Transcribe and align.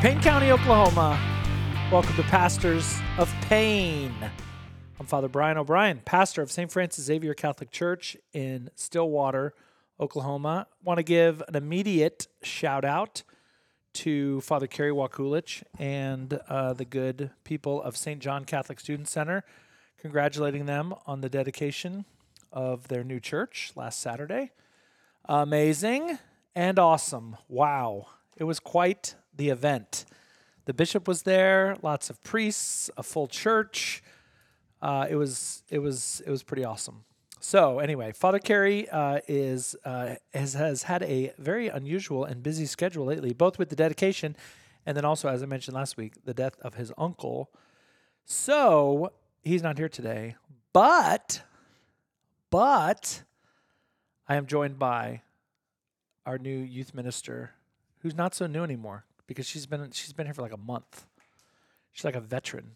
Payne 0.00 0.22
County, 0.22 0.50
Oklahoma. 0.50 1.20
Welcome 1.92 2.16
to 2.16 2.22
Pastors 2.22 2.98
of 3.18 3.30
Payne. 3.42 4.14
I'm 4.98 5.04
Father 5.04 5.28
Brian 5.28 5.58
O'Brien, 5.58 6.00
pastor 6.06 6.40
of 6.40 6.50
St. 6.50 6.72
Francis 6.72 7.04
Xavier 7.04 7.34
Catholic 7.34 7.70
Church 7.70 8.16
in 8.32 8.70
Stillwater, 8.74 9.52
Oklahoma. 10.00 10.68
Want 10.82 10.96
to 10.96 11.02
give 11.02 11.42
an 11.48 11.54
immediate 11.54 12.28
shout 12.42 12.82
out 12.82 13.24
to 13.92 14.40
Father 14.40 14.66
Kerry 14.66 14.90
Wakulich 14.90 15.64
and 15.78 16.32
uh, 16.48 16.72
the 16.72 16.86
good 16.86 17.32
people 17.44 17.82
of 17.82 17.94
St. 17.94 18.20
John 18.20 18.46
Catholic 18.46 18.80
Student 18.80 19.06
Center, 19.06 19.44
congratulating 19.98 20.64
them 20.64 20.94
on 21.06 21.20
the 21.20 21.28
dedication 21.28 22.06
of 22.50 22.88
their 22.88 23.04
new 23.04 23.20
church 23.20 23.72
last 23.76 24.00
Saturday. 24.00 24.52
Amazing 25.26 26.18
and 26.54 26.78
awesome. 26.78 27.36
Wow. 27.48 28.06
It 28.38 28.44
was 28.44 28.60
quite 28.60 29.16
the 29.40 29.48
event. 29.48 30.04
The 30.66 30.74
bishop 30.74 31.08
was 31.08 31.22
there, 31.22 31.74
lots 31.82 32.10
of 32.10 32.22
priests, 32.22 32.90
a 32.98 33.02
full 33.02 33.26
church. 33.26 34.02
Uh, 34.82 35.06
it 35.08 35.16
was 35.16 35.64
it 35.70 35.78
was 35.78 36.22
it 36.26 36.30
was 36.30 36.42
pretty 36.42 36.64
awesome. 36.64 37.04
So 37.40 37.78
anyway, 37.78 38.12
Father 38.12 38.38
Carey 38.38 38.86
uh, 38.90 39.20
is 39.26 39.74
uh, 39.84 40.16
has 40.34 40.52
has 40.52 40.82
had 40.82 41.02
a 41.04 41.32
very 41.38 41.68
unusual 41.68 42.24
and 42.24 42.42
busy 42.42 42.66
schedule 42.66 43.06
lately, 43.06 43.32
both 43.32 43.58
with 43.58 43.70
the 43.70 43.76
dedication, 43.76 44.36
and 44.84 44.94
then 44.94 45.06
also, 45.06 45.26
as 45.28 45.42
I 45.42 45.46
mentioned 45.46 45.74
last 45.74 45.96
week, 45.96 46.12
the 46.26 46.34
death 46.34 46.56
of 46.60 46.74
his 46.74 46.92
uncle. 46.98 47.50
So 48.26 49.12
he's 49.42 49.62
not 49.62 49.78
here 49.78 49.88
today, 49.88 50.36
but 50.74 51.42
but 52.50 53.22
I 54.28 54.36
am 54.36 54.44
joined 54.46 54.78
by 54.78 55.22
our 56.26 56.36
new 56.36 56.58
youth 56.58 56.92
minister, 56.94 57.52
who's 58.00 58.14
not 58.14 58.34
so 58.34 58.46
new 58.46 58.62
anymore 58.62 59.06
because 59.30 59.46
she's 59.46 59.64
been 59.64 59.92
she's 59.92 60.12
been 60.12 60.26
here 60.26 60.34
for 60.34 60.42
like 60.42 60.52
a 60.52 60.56
month. 60.56 61.06
She's 61.92 62.04
like 62.04 62.16
a 62.16 62.20
veteran. 62.20 62.72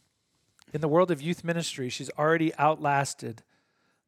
In 0.73 0.81
the 0.81 0.87
world 0.87 1.11
of 1.11 1.21
youth 1.21 1.43
ministry, 1.43 1.89
she's 1.89 2.11
already 2.17 2.55
outlasted 2.55 3.43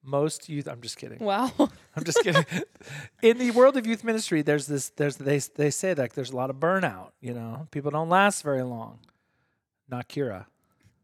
most 0.00 0.48
youth. 0.48 0.68
I'm 0.68 0.80
just 0.80 0.96
kidding. 0.96 1.18
Wow. 1.18 1.50
I'm 1.58 2.04
just 2.04 2.22
kidding. 2.22 2.46
In 3.20 3.38
the 3.38 3.50
world 3.50 3.76
of 3.76 3.84
youth 3.84 4.04
ministry, 4.04 4.42
there's 4.42 4.68
this. 4.68 4.90
There's 4.90 5.16
they 5.16 5.38
they 5.56 5.70
say 5.70 5.92
that 5.92 6.12
there's 6.12 6.30
a 6.30 6.36
lot 6.36 6.50
of 6.50 6.56
burnout. 6.56 7.10
You 7.20 7.34
know, 7.34 7.66
people 7.72 7.90
don't 7.90 8.08
last 8.08 8.44
very 8.44 8.62
long. 8.62 9.00
Not 9.88 10.08
Kira. 10.08 10.46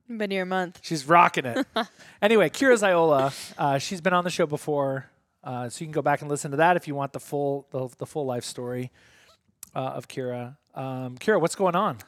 Been 0.09 0.31
here 0.31 0.43
a 0.43 0.47
month. 0.47 0.79
She's 0.81 1.05
rocking 1.07 1.45
it. 1.45 1.67
anyway, 2.23 2.51
Kira 2.51 2.75
Ziola, 2.75 3.33
uh, 3.59 3.79
she's 3.79 4.01
been 4.01 4.13
on 4.13 4.23
the 4.23 4.31
show 4.31 4.47
before, 4.47 5.11
uh, 5.43 5.69
so 5.69 5.81
you 5.81 5.87
can 5.87 5.93
go 5.93 6.03
back 6.03 6.20
and 6.20 6.31
listen 6.31 6.53
to 6.53 6.59
that 6.59 6.77
if 6.77 6.87
you 6.87 6.95
want 6.95 7.13
the 7.13 7.20
full 7.20 7.67
the, 7.73 7.89
the 7.98 8.07
full 8.07 8.27
life 8.27 8.45
story 8.45 8.93
uh, 9.75 9.79
of 9.79 10.09
Kira. 10.09 10.57
Um, 10.75 11.17
Kira, 11.19 11.41
what's 11.41 11.55
going 11.55 11.77
on? 11.77 11.99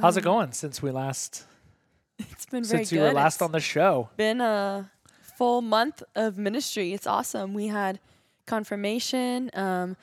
How's 0.00 0.16
it 0.16 0.24
going 0.24 0.52
since 0.52 0.82
we 0.82 0.90
last 0.90 1.44
It's 2.18 2.46
been 2.46 2.64
very 2.64 2.84
since 2.84 2.92
you 2.92 3.00
were 3.00 3.12
last 3.12 3.36
It's 3.36 3.42
on 3.42 3.52
the 3.52 3.60
show? 3.60 4.08
been 4.16 4.40
a 4.40 4.90
full 5.36 5.62
month 5.62 6.02
of 6.14 6.38
ministry. 6.38 6.92
It's 6.92 7.06
awesome. 7.06 7.54
We 7.54 7.68
had 7.68 8.00
confirmation. 8.46 9.50
Um, 9.54 9.96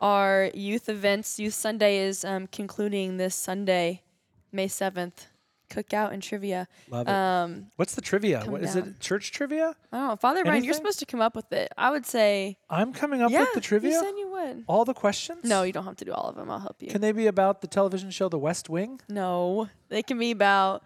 our 0.00 0.50
youth 0.54 0.88
events, 0.88 1.38
Youth 1.38 1.54
Sunday 1.54 1.98
is 1.98 2.24
um, 2.24 2.46
concluding 2.46 3.18
this 3.18 3.34
Sunday, 3.34 4.02
May 4.50 4.66
7th. 4.66 5.26
Cookout 5.70 6.12
and 6.12 6.22
trivia. 6.22 6.68
Love 6.88 7.06
it. 7.06 7.12
Um, 7.12 7.66
What's 7.76 7.94
the 7.94 8.00
trivia? 8.00 8.42
What 8.44 8.62
is 8.62 8.74
down. 8.74 8.88
it? 8.88 9.00
Church 9.00 9.30
trivia? 9.32 9.74
I 9.92 9.96
don't 9.96 10.08
know. 10.08 10.16
Father 10.16 10.44
Brian, 10.44 10.64
you're 10.64 10.74
supposed 10.74 10.98
to 10.98 11.06
come 11.06 11.20
up 11.20 11.36
with 11.36 11.52
it. 11.52 11.72
I 11.78 11.90
would 11.90 12.04
say, 12.04 12.58
I'm 12.68 12.92
coming 12.92 13.22
up 13.22 13.30
yeah, 13.30 13.40
with 13.40 13.54
the 13.54 13.60
trivia. 13.60 13.92
you 13.92 14.00
said 14.00 14.14
you 14.18 14.28
would. 14.30 14.64
All 14.66 14.84
the 14.84 14.94
questions? 14.94 15.44
No, 15.44 15.62
you 15.62 15.72
don't 15.72 15.84
have 15.84 15.96
to 15.96 16.04
do 16.04 16.12
all 16.12 16.28
of 16.28 16.36
them. 16.36 16.50
I'll 16.50 16.58
help 16.58 16.82
you. 16.82 16.88
Can 16.90 17.00
they 17.00 17.12
be 17.12 17.26
about 17.28 17.60
the 17.60 17.66
television 17.68 18.10
show 18.10 18.28
The 18.28 18.38
West 18.38 18.68
Wing? 18.68 19.00
no, 19.08 19.68
they 19.88 20.02
can 20.02 20.18
be 20.18 20.30
about 20.32 20.82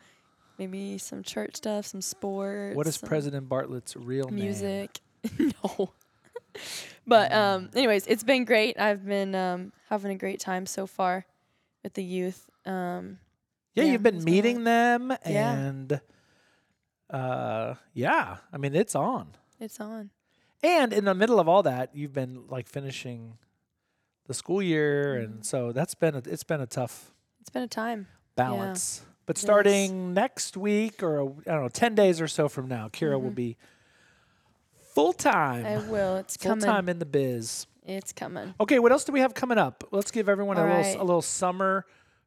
maybe 0.58 0.98
some 0.98 1.22
church 1.22 1.56
stuff, 1.56 1.86
some 1.86 2.00
sports. 2.00 2.76
What 2.76 2.86
is 2.86 2.98
President 2.98 3.48
Bartlet's 3.48 3.96
real 3.96 4.26
name? 4.26 4.36
music. 4.44 5.00
no. 5.38 5.92
but 7.06 7.32
um 7.32 7.70
anyways, 7.74 8.06
it's 8.06 8.22
been 8.22 8.44
great. 8.44 8.78
I've 8.78 9.04
been 9.04 9.34
um 9.34 9.72
having 9.88 10.12
a 10.12 10.16
great 10.16 10.40
time 10.40 10.66
so 10.66 10.86
far 10.86 11.26
with 11.82 11.94
the 11.94 12.04
youth. 12.04 12.48
Um 12.64 13.18
Yeah, 13.74 13.84
Yeah, 13.84 13.92
you've 13.92 14.02
been 14.02 14.22
meeting 14.24 14.64
them 14.64 15.12
Yeah. 15.26 15.52
and 15.52 16.00
uh 17.10 17.74
yeah, 17.92 18.38
I 18.52 18.56
mean 18.56 18.74
it's 18.74 18.94
on. 18.94 19.28
it's 19.60 19.80
on. 19.80 20.10
And 20.62 20.92
in 20.92 21.04
the 21.04 21.14
middle 21.14 21.38
of 21.38 21.46
all 21.48 21.62
that, 21.64 21.94
you've 21.94 22.14
been 22.14 22.44
like 22.48 22.66
finishing 22.68 23.36
the 24.26 24.34
school 24.34 24.62
year 24.62 25.16
Mm-hmm. 25.16 25.24
and 25.32 25.46
so 25.46 25.72
that's 25.72 25.94
been 25.94 26.14
a, 26.14 26.22
it's 26.24 26.44
been 26.44 26.60
a 26.60 26.66
tough 26.66 27.12
It's 27.40 27.50
been 27.50 27.62
a 27.62 27.68
time. 27.68 28.06
balance. 28.36 29.02
But 29.26 29.36
It 29.36 29.40
is. 29.40 29.42
starting 29.42 30.14
next 30.14 30.56
week 30.56 31.02
or 31.02 31.20
I 31.20 31.24
I 31.24 31.52
don't 31.54 31.62
know, 31.62 31.68
10 31.68 31.94
days 31.94 32.20
or 32.20 32.28
so 32.28 32.48
from 32.48 32.68
now, 32.68 32.88
Kira 32.88 33.20
will 33.20 33.30
be 33.30 33.56
full 34.94 35.12
Mm-hmm. 35.12 35.66
I 35.66 35.78
will. 35.90 36.16
It's 36.16 36.36
Full 36.36 36.50
coming. 36.52 36.64
time 36.64 36.88
in 36.88 36.98
the 36.98 37.06
biz. 37.06 37.66
It's 37.86 38.12
coming. 38.12 38.54
Okay, 38.60 38.78
what 38.78 38.92
else 38.92 39.04
do 39.04 39.12
we 39.12 39.20
have 39.20 39.34
coming 39.34 39.58
up? 39.58 39.84
Let's 39.90 40.10
give 40.10 40.28
everyone 40.28 40.56
a 40.56 40.62
All 40.62 40.66
little 40.78 41.02
a 41.02 41.04
little 41.04 41.22
summer 41.22 41.84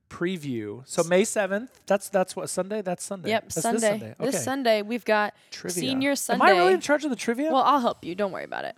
preview. 0.09 0.81
So 0.87 1.03
May 1.03 1.23
seventh. 1.23 1.79
That's 1.85 2.09
that's 2.09 2.35
what 2.35 2.49
Sunday. 2.49 2.81
That's 2.81 3.03
Sunday. 3.03 3.29
Yep, 3.29 3.43
That's 3.43 3.61
Sunday. 3.61 3.79
This 3.79 3.89
Sunday. 3.89 4.15
Okay. 4.19 4.25
This 4.31 4.43
Sunday 4.43 4.81
we've 4.81 5.05
got 5.05 5.33
Trivia. 5.51 5.81
Senior 5.81 6.15
Sunday. 6.15 6.45
Am 6.45 6.49
I 6.55 6.57
really 6.59 6.73
in 6.73 6.81
charge 6.81 7.03
of 7.03 7.09
the 7.09 7.15
trivia? 7.15 7.51
Well, 7.51 7.63
I'll 7.63 7.79
help 7.79 8.03
you. 8.03 8.15
Don't 8.15 8.31
worry 8.31 8.43
about 8.45 8.65
it. 8.65 8.75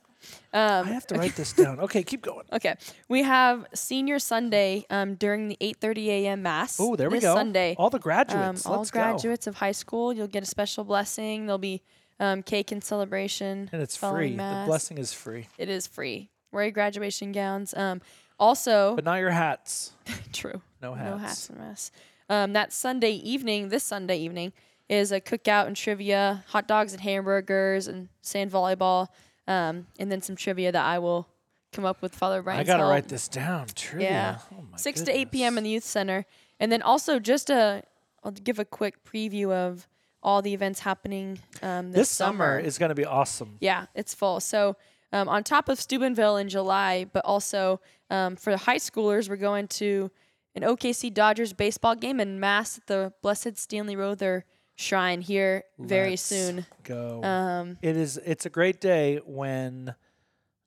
I 0.53 0.79
Um, 0.79 0.87
have 0.87 1.07
to 1.07 1.15
write 1.15 1.35
this 1.35 1.53
down. 1.53 1.79
Okay, 1.79 2.03
keep 2.03 2.21
going. 2.21 2.45
Okay, 2.53 2.75
we 3.07 3.23
have 3.23 3.65
Senior 3.73 4.19
Sunday 4.19 4.85
um, 4.89 5.15
during 5.15 5.47
the 5.47 5.57
8:30 5.61 6.07
a.m. 6.07 6.41
mass. 6.43 6.77
Oh, 6.79 6.95
there 6.95 7.09
we 7.09 7.19
go. 7.19 7.33
Sunday. 7.35 7.75
All 7.77 7.89
the 7.89 7.97
um, 7.97 8.01
graduates. 8.01 8.65
all 8.65 8.79
Let's 8.79 8.91
graduates 8.91 9.47
of 9.47 9.55
high 9.55 9.71
school. 9.71 10.11
You'll 10.11 10.27
get 10.27 10.43
a 10.43 10.47
special 10.47 10.83
blessing. 10.83 11.45
There'll 11.45 11.57
be 11.57 11.81
um, 12.19 12.43
cake 12.43 12.71
and 12.71 12.83
celebration. 12.83 13.69
And 13.71 13.81
it's 13.81 13.95
free. 13.95 14.35
Mass. 14.35 14.65
The 14.65 14.69
blessing 14.69 14.97
is 14.97 15.13
free, 15.13 15.47
It 15.57 15.69
is 15.69 15.87
free. 15.87 16.29
Wear 16.51 16.63
your 16.65 16.71
graduation 16.71 17.31
gowns. 17.31 17.73
Um, 17.73 18.01
also, 18.39 18.95
but 18.95 19.05
not 19.05 19.19
your 19.19 19.29
hats. 19.31 19.91
true. 20.33 20.61
No 20.81 20.93
hats. 20.93 21.09
No 21.11 21.17
hats 21.17 21.49
and 21.49 21.57
mass. 21.59 21.91
Um, 22.29 22.53
that 22.53 22.71
Sunday 22.71 23.11
evening, 23.13 23.69
this 23.69 23.83
Sunday 23.83 24.17
evening, 24.19 24.53
is 24.87 25.11
a 25.11 25.19
cookout 25.21 25.67
and 25.67 25.75
trivia, 25.75 26.43
hot 26.47 26.67
dogs 26.67 26.93
and 26.93 27.01
hamburgers 27.01 27.87
and 27.87 28.09
sand 28.21 28.51
volleyball, 28.51 29.07
um, 29.47 29.87
and 29.99 30.11
then 30.11 30.21
some 30.21 30.35
trivia 30.35 30.71
that 30.71 30.85
I 30.85 30.99
will 30.99 31.27
come 31.71 31.85
up 31.85 32.01
with 32.01 32.15
Father 32.15 32.41
Brian's 32.41 32.61
I 32.61 32.71
gotta 32.71 32.83
help. 32.83 32.91
write 32.91 33.07
this 33.07 33.27
down. 33.27 33.67
Trivia. 33.75 34.09
Yeah. 34.09 34.37
Oh 34.53 34.63
my 34.71 34.77
six 34.77 35.01
to 35.01 35.11
eight 35.15 35.31
p.m. 35.31 35.57
in 35.57 35.63
the 35.63 35.69
youth 35.69 35.83
center, 35.83 36.25
and 36.59 36.71
then 36.71 36.81
also 36.81 37.19
just 37.19 37.49
a, 37.49 37.83
I'll 38.23 38.31
give 38.31 38.57
a 38.59 38.65
quick 38.65 39.03
preview 39.05 39.51
of 39.51 39.87
all 40.21 40.41
the 40.41 40.53
events 40.53 40.81
happening 40.81 41.39
um, 41.61 41.91
this, 41.91 42.01
This 42.01 42.09
summer 42.11 42.59
is 42.59 42.77
gonna 42.77 42.95
be 42.95 43.05
awesome. 43.05 43.57
yeah, 43.59 43.85
it's 43.95 44.13
full. 44.13 44.39
So 44.39 44.75
um, 45.13 45.29
on 45.29 45.43
top 45.43 45.69
of 45.69 45.79
Steubenville 45.79 46.37
in 46.37 46.49
July, 46.49 47.05
but 47.11 47.23
also 47.25 47.79
um, 48.09 48.35
for 48.35 48.51
the 48.51 48.57
high 48.57 48.77
schoolers, 48.77 49.29
we're 49.29 49.35
going 49.37 49.67
to 49.69 50.11
an 50.61 50.75
OKC 50.75 51.13
Dodgers 51.13 51.53
baseball 51.53 51.95
game 51.95 52.19
and 52.19 52.39
mass 52.39 52.77
at 52.77 52.87
the 52.87 53.13
Blessed 53.21 53.57
Stanley 53.57 53.95
Rother 53.95 54.45
Shrine 54.75 55.21
here 55.21 55.63
very 55.77 56.11
Let's 56.11 56.21
soon. 56.21 56.65
Go. 56.83 57.23
Um, 57.23 57.77
it 57.81 57.95
is. 57.95 58.17
It's 58.25 58.45
a 58.45 58.49
great 58.49 58.81
day 58.81 59.19
when 59.25 59.95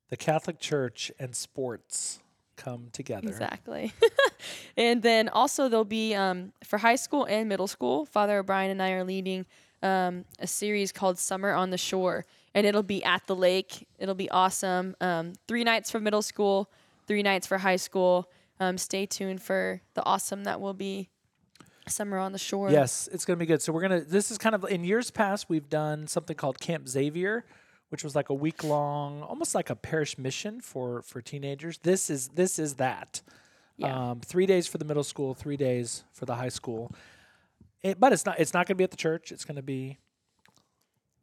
the 0.09 0.17
Catholic 0.17 0.59
Church 0.59 1.13
and 1.19 1.35
sports 1.37 2.21
come 2.57 2.89
together. 2.93 3.29
Exactly. 3.29 3.93
and 4.77 5.03
then 5.03 5.29
also 5.29 5.69
there'll 5.69 5.85
be 5.85 6.15
um, 6.15 6.53
for 6.65 6.79
high 6.79 6.97
school 6.97 7.25
and 7.25 7.49
middle 7.49 7.67
school. 7.67 8.07
Father 8.07 8.39
O'Brien 8.39 8.71
and 8.71 8.83
I 8.83 8.93
are 8.93 9.05
leading 9.05 9.47
um, 9.83 10.25
a 10.39 10.47
series 10.47 10.93
called 10.93 11.19
Summer 11.19 11.53
on 11.53 11.71
the 11.71 11.79
Shore, 11.79 12.25
and 12.55 12.67
it'll 12.67 12.83
be 12.83 13.05
at 13.05 13.27
the 13.27 13.37
lake. 13.37 13.87
It'll 13.99 14.15
be 14.15 14.31
awesome. 14.31 14.95
Um, 15.01 15.35
three 15.49 15.65
nights 15.65 15.91
for 15.91 16.01
middle 16.01 16.23
school, 16.23 16.71
three 17.07 17.23
nights 17.23 17.47
for 17.47 17.59
high 17.59 17.77
school. 17.77 18.31
Um, 18.63 18.79
stay 18.79 19.07
tuned 19.07 19.43
for 19.43 19.81
the 19.95 20.05
awesome 20.05 20.45
that 20.45 20.61
will 20.61 20.73
be 20.73 21.11
Summer 21.89 22.17
on 22.19 22.31
the 22.31 22.39
Shore. 22.39 22.71
Yes, 22.71 23.09
it's 23.13 23.25
going 23.25 23.37
to 23.37 23.43
be 23.43 23.47
good. 23.47 23.61
So 23.61 23.73
we're 23.73 23.81
going 23.81 24.05
to 24.05 24.09
this 24.09 24.31
is 24.31 24.39
kind 24.39 24.55
of 24.55 24.65
in 24.65 24.85
years 24.85 25.11
past 25.11 25.49
we've 25.49 25.69
done 25.69 26.07
something 26.07 26.37
called 26.37 26.61
Camp 26.61 26.87
Xavier, 26.87 27.45
which 27.89 28.05
was 28.05 28.15
like 28.15 28.29
a 28.29 28.35
week 28.35 28.63
long, 28.63 29.23
almost 29.23 29.57
like 29.57 29.69
a 29.69 29.75
parish 29.75 30.17
mission 30.17 30.61
for 30.61 31.03
for 31.03 31.21
teenagers. 31.21 31.79
This 31.79 32.09
is 32.09 32.29
this 32.29 32.61
is 32.61 32.75
that. 32.75 33.21
Yeah. 33.79 34.11
Um, 34.11 34.21
3 34.21 34.47
days 34.47 34.69
for 34.69 34.79
the 34.79 34.85
middle 34.85 35.03
school, 35.03 35.35
3 35.35 35.57
days 35.57 36.05
for 36.13 36.25
the 36.25 36.37
high 36.37 36.51
school. 36.51 36.95
It, 37.83 37.99
but 37.99 38.13
it's 38.13 38.25
not 38.25 38.39
it's 38.39 38.55
not 38.55 38.69
going 38.69 38.77
to 38.77 38.79
be 38.79 38.85
at 38.85 38.93
the 38.93 38.97
church. 38.97 39.33
It's 39.33 39.45
going 39.45 39.57
to 39.57 39.63
be 39.63 39.99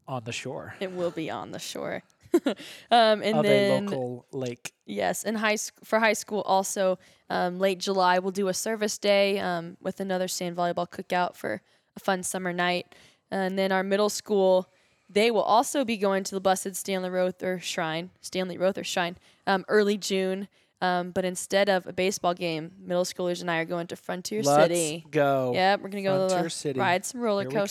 on 0.10 0.24
the 0.26 0.34
shore 0.34 0.74
It 0.82 0.92
will 0.92 1.12
be 1.12 1.30
on 1.30 1.52
the 1.52 1.60
shore. 1.60 2.04
um, 2.92 3.22
and 3.22 3.38
of 3.38 3.44
then 3.44 3.84
a 3.84 3.90
local 3.90 4.26
lake. 4.32 4.74
Yes, 4.86 5.24
and 5.24 5.38
high 5.38 5.56
sc- 5.56 5.74
for 5.84 6.00
high 6.00 6.14
school 6.14 6.42
also 6.42 7.00
um, 7.30 7.60
late 7.60 7.80
July 7.80 8.20
we'll 8.20 8.32
do 8.32 8.48
a 8.48 8.54
service 8.54 8.98
day 8.98 9.40
um, 9.40 9.78
with 9.82 10.00
another 10.00 10.28
sand 10.28 10.56
volleyball 10.56 10.90
cookout 10.90 11.36
for 11.36 11.62
a 11.96 12.00
fun 12.00 12.24
summer 12.24 12.54
night, 12.54 12.94
and 13.32 13.58
then 13.58 13.72
our 13.72 13.84
middle 13.84 14.10
school 14.10 14.70
they 15.10 15.32
will 15.32 15.42
also 15.42 15.84
be 15.84 15.98
going 15.98 16.24
to 16.24 16.36
the 16.36 16.40
Blessed 16.40 16.76
Stanley 16.76 17.10
Rother 17.10 17.60
Shrine, 17.60 18.12
Stanley 18.22 18.58
Rother 18.58 18.84
Shrine, 18.84 19.18
um, 19.48 19.66
early 19.68 19.98
June. 19.98 20.48
Um, 20.82 21.12
but 21.12 21.26
instead 21.26 21.68
of 21.68 21.88
a 21.88 21.94
baseball 21.94 22.34
game, 22.34 22.72
middle 22.80 23.04
schoolers 23.04 23.42
and 23.42 23.52
I 23.52 23.58
are 23.58 23.66
going 23.66 23.88
to 23.88 23.98
Frontier 23.98 24.44
City. 24.44 24.56
Let's 24.56 24.74
City. 24.74 25.06
go. 25.12 25.52
Yep, 25.54 25.82
we're 25.82 25.90
gonna 25.90 26.04
go 26.04 26.30
to 26.30 26.44
the, 26.44 26.50
City. 26.50 26.80
ride 26.80 27.06
some 27.06 27.20
roller 27.20 27.46
we 27.46 27.54
come. 27.54 27.68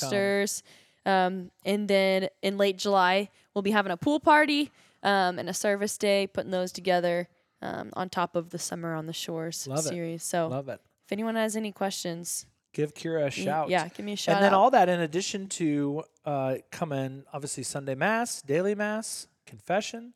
Um, 1.09 1.51
and 1.65 1.89
then 1.89 2.29
in 2.43 2.59
late 2.59 2.77
July, 2.79 3.31
we'll 3.55 3.63
be 3.63 3.71
having 3.71 3.93
a 3.93 3.97
pool 3.97 4.21
party 4.21 4.71
um, 5.03 5.39
and 5.39 5.49
a 5.49 5.55
service 5.55 5.97
day, 5.97 6.27
putting 6.27 6.51
those 6.51 6.71
together 6.73 7.29
um, 7.63 7.91
on 7.95 8.09
top 8.11 8.37
of 8.37 8.51
the 8.51 8.59
Summer 8.59 8.95
on 8.95 9.07
the 9.07 9.13
Shores 9.13 9.67
Love 9.67 9.79
it. 9.81 9.89
series. 9.89 10.23
So 10.23 10.49
Love 10.49 10.69
it. 10.69 10.81
if 11.07 11.13
anyone 11.13 11.35
has 11.37 11.57
any 11.57 11.73
questions, 11.73 12.47
Give 12.75 12.93
Kira 12.95 13.27
a 13.27 13.31
shout. 13.31 13.71
yeah, 13.71 13.89
give 13.89 14.05
me 14.05 14.13
a 14.13 14.17
shout 14.17 14.37
and 14.37 14.45
then 14.45 14.53
out. 14.53 14.59
all 14.61 14.71
that 14.73 14.89
in 14.91 15.01
addition 15.01 15.49
to 15.49 16.05
uh, 16.27 16.57
coming, 16.71 17.25
obviously 17.33 17.63
Sunday 17.63 17.95
Mass, 17.95 18.43
daily 18.43 18.75
Mass, 18.75 19.27
confession, 19.47 20.13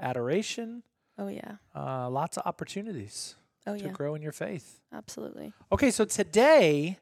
adoration, 0.00 0.82
oh 1.18 1.28
yeah, 1.28 1.56
uh, 1.76 2.08
lots 2.08 2.36
of 2.38 2.44
opportunities 2.46 3.36
oh 3.66 3.76
to 3.76 3.84
yeah, 3.84 3.90
grow 3.90 4.14
in 4.14 4.22
your 4.22 4.32
faith. 4.32 4.80
absolutely. 4.92 5.52
Okay, 5.70 5.90
so 5.90 6.04
today 6.04 6.98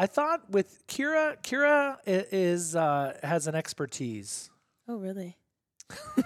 I 0.00 0.06
thought 0.06 0.48
with 0.48 0.86
Kira, 0.86 1.42
Kira 1.42 1.96
is 2.06 2.76
uh, 2.76 3.18
has 3.22 3.48
an 3.48 3.54
expertise. 3.56 4.48
Oh 4.86 4.96
really? 4.96 5.36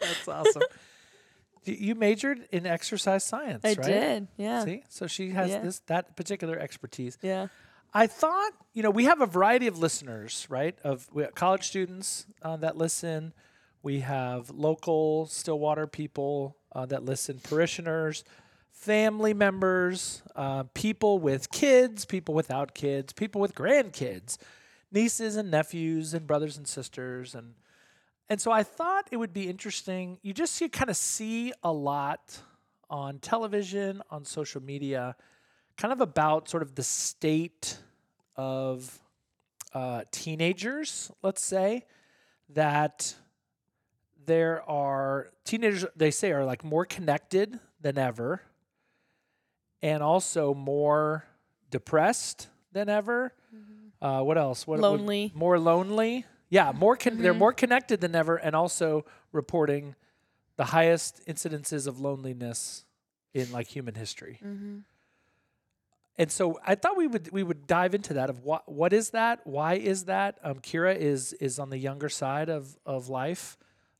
That's 0.00 0.28
awesome. 0.28 0.62
You 1.64 1.94
majored 1.94 2.46
in 2.52 2.66
exercise 2.66 3.24
science, 3.24 3.64
right? 3.64 3.78
I 3.78 3.80
right? 3.82 3.90
did. 3.90 4.28
Yeah. 4.36 4.64
See, 4.64 4.82
so 4.88 5.06
she 5.06 5.30
has 5.30 5.50
Yeah. 5.50 5.60
this 5.60 5.80
that 5.86 6.14
particular 6.16 6.58
expertise. 6.58 7.18
Yeah. 7.22 7.48
I 7.92 8.06
thought, 8.06 8.52
you 8.74 8.82
know, 8.82 8.90
we 8.90 9.04
have 9.04 9.20
a 9.20 9.26
variety 9.26 9.66
of 9.66 9.78
listeners, 9.78 10.46
right? 10.50 10.76
Of 10.84 11.08
we 11.12 11.22
have 11.22 11.34
college 11.34 11.64
students 11.64 12.26
uh, 12.42 12.56
that 12.58 12.76
listen. 12.76 13.32
We 13.82 14.00
have 14.00 14.50
local 14.50 15.26
Stillwater 15.26 15.86
people 15.86 16.56
uh, 16.72 16.86
that 16.86 17.04
listen, 17.04 17.40
parishioners, 17.42 18.24
family 18.74 19.32
members, 19.32 20.22
uh, 20.36 20.64
people 20.74 21.18
with 21.18 21.50
kids, 21.50 22.04
people 22.04 22.34
without 22.34 22.74
kids, 22.74 23.12
people 23.12 23.40
with 23.40 23.54
grandkids, 23.54 24.36
nieces 24.92 25.36
and 25.36 25.50
nephews, 25.50 26.12
and 26.12 26.26
brothers 26.26 26.58
and 26.58 26.68
sisters, 26.68 27.34
and 27.34 27.54
and 28.28 28.40
so 28.40 28.50
I 28.50 28.62
thought 28.62 29.08
it 29.10 29.16
would 29.16 29.32
be 29.32 29.48
interesting. 29.48 30.18
You 30.22 30.34
just 30.34 30.60
you 30.60 30.68
kind 30.68 30.90
of 30.90 30.96
see 30.96 31.52
a 31.62 31.72
lot 31.72 32.38
on 32.90 33.18
television, 33.20 34.02
on 34.10 34.24
social 34.24 34.62
media, 34.62 35.16
kind 35.76 35.92
of 35.92 36.00
about 36.00 36.48
sort 36.48 36.62
of 36.62 36.74
the 36.74 36.82
state 36.82 37.78
of 38.36 39.00
uh, 39.72 40.02
teenagers, 40.10 41.10
let's 41.22 41.42
say, 41.42 41.84
that 42.50 43.14
there 44.26 44.68
are 44.68 45.30
teenagers, 45.44 45.86
they 45.96 46.10
say, 46.10 46.32
are 46.32 46.44
like 46.44 46.64
more 46.64 46.84
connected 46.84 47.58
than 47.80 47.98
ever 47.98 48.42
and 49.82 50.02
also 50.02 50.54
more 50.54 51.24
depressed 51.70 52.48
than 52.72 52.88
ever. 52.88 53.32
Uh, 54.02 54.20
what 54.22 54.36
else? 54.36 54.66
What, 54.66 54.80
what- 54.80 54.90
Lonely. 54.90 55.32
more 55.34 55.58
lonely. 55.58 56.26
Yeah, 56.50 56.72
more 56.72 56.96
con- 56.96 57.18
they're 57.22 57.34
Mhm. 57.34 57.38
more 57.38 57.52
connected 57.52 58.00
than 58.00 58.14
ever, 58.14 58.36
and 58.36 58.54
also 58.54 59.04
reporting 59.32 59.94
the 60.56 60.66
highest 60.66 61.20
incidences 61.26 61.86
of 61.86 61.98
loneliness 62.00 62.84
in 63.32 63.50
like 63.50 63.66
human 63.68 63.94
history. 63.94 64.38
Mm-hmm. 64.44 64.78
And 66.16 66.30
so 66.30 66.60
I 66.64 66.76
thought 66.76 66.96
we 66.96 67.08
would 67.08 67.32
we 67.32 67.42
would 67.42 67.66
dive 67.66 67.92
into 67.94 68.14
that 68.14 68.30
of 68.30 68.44
what 68.44 68.70
what 68.70 68.92
is 68.92 69.10
that? 69.10 69.40
Why 69.44 69.74
is 69.74 70.04
that? 70.04 70.38
Um, 70.44 70.60
Kira 70.60 70.94
is 70.96 71.32
is 71.34 71.58
on 71.58 71.70
the 71.70 71.78
younger 71.78 72.08
side 72.08 72.48
of 72.48 72.78
of 72.86 73.08
life. 73.08 73.56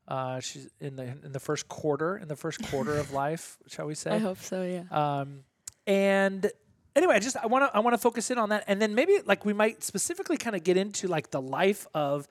Uh, 0.06 0.38
she's 0.38 0.68
in 0.80 0.94
the 0.96 1.04
in 1.24 1.32
the 1.32 1.40
first 1.40 1.66
quarter 1.68 2.16
in 2.18 2.28
the 2.28 2.36
first 2.36 2.62
quarter 2.70 2.94
of 2.98 3.10
life, 3.24 3.58
shall 3.66 3.86
we 3.86 3.94
say? 3.96 4.12
I 4.12 4.18
hope 4.18 4.38
so. 4.38 4.62
Yeah. 4.62 4.84
Um, 4.92 5.40
and 5.86 6.50
anyway, 6.96 7.16
I 7.16 7.18
just 7.18 7.36
I 7.36 7.46
want 7.46 7.70
to 7.70 7.76
I 7.76 7.80
want 7.80 7.94
to 7.94 7.98
focus 7.98 8.30
in 8.30 8.38
on 8.38 8.48
that, 8.50 8.64
and 8.66 8.80
then 8.80 8.94
maybe 8.94 9.18
like 9.24 9.44
we 9.44 9.52
might 9.52 9.82
specifically 9.82 10.36
kind 10.36 10.56
of 10.56 10.64
get 10.64 10.76
into 10.76 11.08
like 11.08 11.30
the 11.30 11.40
life 11.42 11.86
of 11.94 12.26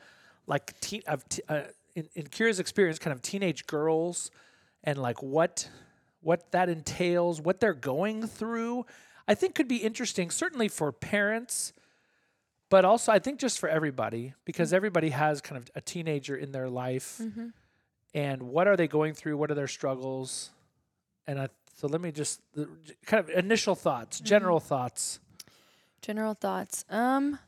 like 0.47 0.79
teen 0.79 1.01
of 1.07 1.27
t- 1.29 1.41
uh, 1.49 1.61
in 1.95 2.07
in 2.15 2.27
Kira's 2.27 2.59
experience, 2.59 2.99
kind 2.99 3.13
of 3.13 3.21
teenage 3.21 3.65
girls, 3.67 4.31
and 4.83 4.97
like 4.97 5.21
what 5.21 5.69
what 6.21 6.51
that 6.51 6.69
entails, 6.69 7.41
what 7.41 7.59
they're 7.59 7.73
going 7.73 8.25
through. 8.27 8.85
I 9.27 9.35
think 9.35 9.55
could 9.55 9.67
be 9.69 9.77
interesting, 9.77 10.31
certainly 10.31 10.67
for 10.67 10.91
parents, 10.91 11.71
but 12.69 12.83
also 12.85 13.11
I 13.11 13.19
think 13.19 13.39
just 13.39 13.59
for 13.59 13.69
everybody 13.69 14.33
because 14.45 14.73
everybody 14.73 15.09
has 15.09 15.39
kind 15.41 15.57
of 15.61 15.69
a 15.75 15.81
teenager 15.81 16.35
in 16.35 16.51
their 16.51 16.69
life, 16.69 17.19
Mm-hmm. 17.21 17.47
and 18.13 18.43
what 18.43 18.67
are 18.67 18.75
they 18.75 18.87
going 18.87 19.13
through? 19.13 19.37
What 19.37 19.49
are 19.51 19.55
their 19.55 19.67
struggles? 19.67 20.49
And 21.25 21.39
I, 21.39 21.47
so 21.73 21.87
let 21.87 22.01
me 22.01 22.11
just 22.11 22.41
kind 23.05 23.19
of 23.23 23.29
initial 23.29 23.75
thoughts, 23.75 24.19
general 24.19 24.59
thoughts. 24.59 25.19
General 26.01 26.33
thoughts. 26.33 26.83
Um, 26.89 27.39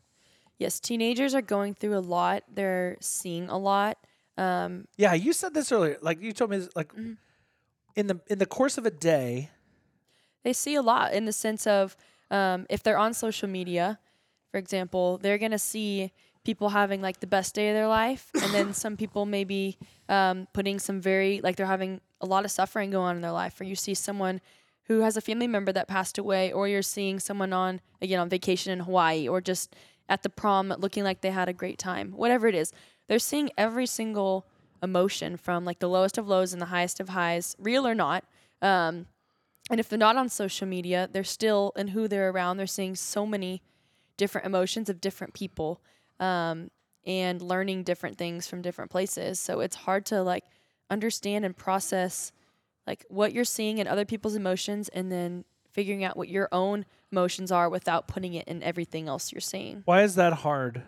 yes, 0.58 0.80
teenagers 0.80 1.34
are 1.36 1.42
going 1.42 1.74
through 1.74 1.98
a 1.98 2.00
lot. 2.00 2.44
They're 2.54 2.98
seeing 3.02 3.50
a 3.50 3.58
lot. 3.58 3.98
Um, 4.38 4.88
Yeah, 4.98 5.14
you 5.14 5.34
said 5.34 5.54
this 5.54 5.72
earlier. 5.72 5.98
Like 6.02 6.22
you 6.22 6.32
told 6.34 6.52
me, 6.52 6.58
this, 6.60 6.70
like 6.76 6.94
Mhm. 6.94 7.18
in 7.96 8.08
the 8.08 8.20
in 8.28 8.40
the 8.40 8.46
course 8.46 8.78
of 8.78 8.86
a 8.86 8.92
day. 8.92 9.50
they 10.44 10.54
see 10.54 10.76
a 10.76 10.82
lot 10.82 11.12
in 11.14 11.26
the 11.26 11.34
sense 11.34 11.66
of 11.66 11.98
um, 12.30 12.66
if 12.70 12.84
they're 12.84 12.98
on 13.00 13.14
social 13.14 13.48
media, 13.50 13.98
for 14.52 14.58
example, 14.58 15.18
they're 15.18 15.38
gonna 15.40 15.58
see 15.60 16.12
people 16.46 16.70
having 16.70 17.02
like 17.02 17.20
the 17.20 17.28
best 17.28 17.54
day 17.56 17.70
of 17.70 17.76
their 17.76 17.88
life, 17.88 18.30
and 18.42 18.54
then 18.54 18.74
some 18.84 18.96
people 18.96 19.26
maybe 19.26 19.78
um, 20.08 20.48
putting 20.54 20.80
some 20.80 21.02
very 21.02 21.42
like 21.42 21.56
they're 21.56 21.66
having 21.66 22.00
a 22.22 22.26
lot 22.26 22.46
of 22.46 22.52
suffering 22.52 22.92
going 22.92 23.10
on 23.10 23.16
in 23.18 23.22
their 23.22 23.32
life, 23.32 23.60
or 23.60 23.66
you 23.66 23.76
see 23.76 23.94
someone 23.94 24.40
who 24.84 25.02
has 25.02 25.18
a 25.18 25.22
family 25.22 25.48
member 25.48 25.74
that 25.74 25.88
passed 25.88 26.18
away, 26.18 26.54
or 26.54 26.68
you're 26.68 26.82
seeing 26.82 27.20
someone 27.20 27.52
on 27.52 27.82
again 28.02 28.20
on 28.20 28.30
vacation 28.30 28.72
in 28.72 28.80
Hawaii, 28.82 29.28
or 29.28 29.42
just 29.42 29.76
at 30.08 30.24
the 30.24 30.30
prom 30.30 30.74
looking 30.78 31.04
like 31.04 31.22
they 31.22 31.32
had 31.32 31.50
a 31.50 31.54
great 31.54 31.78
time, 31.78 32.12
whatever 32.12 32.48
it 32.48 32.56
is. 32.56 32.72
They're 33.08 33.20
seeing 33.20 33.50
every 33.58 33.86
single 33.86 34.48
emotion 34.82 35.38
from 35.38 35.66
like 35.66 35.80
the 35.80 35.90
lowest 35.90 36.18
of 36.18 36.28
lows 36.28 36.54
and 36.54 36.62
the 36.62 36.68
highest 36.68 37.00
of 37.00 37.10
highs, 37.10 37.56
real 37.60 37.86
or 37.86 37.96
not. 37.96 38.24
Um, 38.62 39.08
and 39.72 39.80
if 39.80 39.90
they're 39.90 39.98
not 39.98 40.16
on 40.16 40.30
social 40.30 40.68
media, 40.68 41.10
they're 41.12 41.24
still 41.24 41.74
in 41.76 41.90
who 41.90 42.08
they're 42.08 42.30
around. 42.30 42.58
They're 42.58 42.68
seeing 42.68 42.96
so 42.96 43.26
many 43.26 43.64
different 44.18 44.46
emotions 44.46 44.90
of 44.90 45.02
different 45.02 45.34
people 45.34 45.82
um, 46.20 46.70
and 47.06 47.42
learning 47.42 47.84
different 47.84 48.18
things 48.18 48.48
from 48.48 48.62
different 48.62 48.92
places. 48.92 49.40
So 49.40 49.60
it's 49.60 49.76
hard 49.76 50.06
to 50.08 50.22
like 50.24 50.44
understand 50.90 51.46
and 51.46 51.56
process 51.56 52.32
like 52.88 53.06
what 53.10 53.34
you're 53.34 53.44
seeing 53.46 53.80
in 53.80 53.88
other 53.88 54.06
people's 54.06 54.36
emotions 54.36 54.90
and 54.90 55.12
then 55.12 55.44
figuring 55.72 56.04
out 56.04 56.16
what 56.16 56.30
your 56.30 56.48
own 56.52 56.86
emotions 57.12 57.52
are 57.52 57.70
without 57.70 58.08
putting 58.08 58.34
it 58.34 58.48
in 58.48 58.64
everything 58.64 59.08
else 59.08 59.32
you're 59.32 59.42
seeing. 59.42 59.82
Why 59.86 60.04
is 60.04 60.16
that 60.16 60.34
hard? 60.34 60.84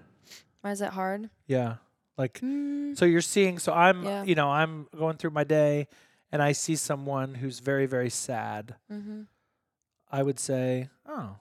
Why 0.61 0.71
is 0.71 0.79
that 0.79 0.93
hard? 0.93 1.29
Yeah, 1.45 1.75
like 2.17 2.39
Mm, 2.41 2.97
so 2.97 3.05
you're 3.05 3.21
seeing. 3.21 3.59
So 3.59 3.73
I'm, 3.73 4.03
Yeah. 4.03 4.23
you 4.23 4.35
know, 4.35 4.49
I'm 4.49 4.87
going 4.95 5.17
through 5.17 5.31
my 5.31 5.43
day, 5.43 5.87
and 6.31 6.41
I 6.41 6.51
see 6.51 6.75
someone 6.75 7.35
who's 7.35 7.59
very 7.59 7.85
very 7.85 8.09
sad. 8.09 8.75
mm-hmm. 8.91 9.23
I 10.09 10.23
would 10.23 10.39
say, 10.39 10.89
oh, 11.05 11.35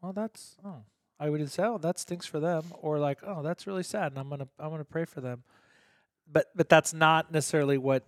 well, 0.00 0.12
that's 0.12 0.56
oh. 0.64 0.84
I 1.24 1.30
would 1.30 1.48
say, 1.50 1.62
oh, 1.62 1.78
that 1.78 1.98
stinks 1.98 2.26
for 2.26 2.40
them, 2.40 2.64
or 2.80 2.98
like, 2.98 3.18
oh, 3.24 3.42
that's 3.42 3.66
really 3.66 3.84
sad, 3.84 4.10
and 4.12 4.18
I'm 4.18 4.28
gonna 4.28 4.48
I'm 4.58 4.70
gonna 4.70 4.84
pray 4.84 5.04
for 5.04 5.20
them. 5.20 5.44
But 6.30 6.46
but 6.56 6.68
that's 6.68 6.92
not 6.92 7.30
necessarily 7.32 7.78
what 7.78 8.02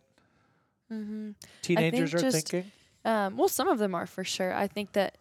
Mm-hmm. 0.92 1.30
teenagers 1.62 2.12
are 2.14 2.18
just- 2.18 2.49
thinking. 2.49 2.71
Um, 3.06 3.37
well, 3.37 3.49
some 3.49 3.68
of 3.68 3.78
them 3.78 3.94
are 3.94 4.06
for 4.06 4.25
sure. 4.25 4.52
I 4.54 4.66
think 4.66 4.92
that, 4.92 5.18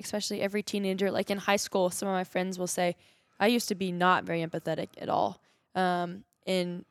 especially 0.00 0.40
every 0.40 0.62
teenager, 0.62 1.10
like 1.10 1.30
in 1.30 1.38
high 1.38 1.56
school, 1.56 1.90
some 1.90 2.08
of 2.08 2.12
my 2.14 2.24
friends 2.24 2.58
will 2.58 2.66
say, 2.66 2.96
I 3.38 3.48
used 3.48 3.68
to 3.68 3.74
be 3.74 3.92
not 3.92 4.24
very 4.24 4.40
empathetic 4.44 4.88
at 4.98 5.08
all. 5.10 5.40
Um, 5.74 6.24
and 6.46 6.84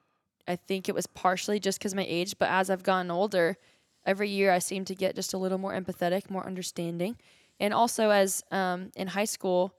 I 0.47 0.55
think 0.55 0.89
it 0.89 0.95
was 0.95 1.07
partially 1.07 1.59
just 1.59 1.79
because 1.79 1.95
my 1.95 2.05
age, 2.07 2.35
but 2.37 2.49
as 2.49 2.69
I've 2.69 2.83
gotten 2.83 3.09
older, 3.09 3.57
every 4.05 4.29
year 4.29 4.51
I 4.51 4.59
seem 4.59 4.85
to 4.85 4.95
get 4.95 5.15
just 5.15 5.33
a 5.33 5.37
little 5.39 5.57
more 5.57 5.73
empathetic, 5.73 6.29
more 6.29 6.45
understanding. 6.45 7.17
And 7.59 7.73
also, 7.73 8.11
as 8.11 8.43
um, 8.51 8.91
in 8.95 9.07
high 9.07 9.25
school, 9.25 9.73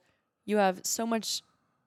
you 0.49 0.57
have 0.57 0.81
so 0.83 1.07
much, 1.07 1.43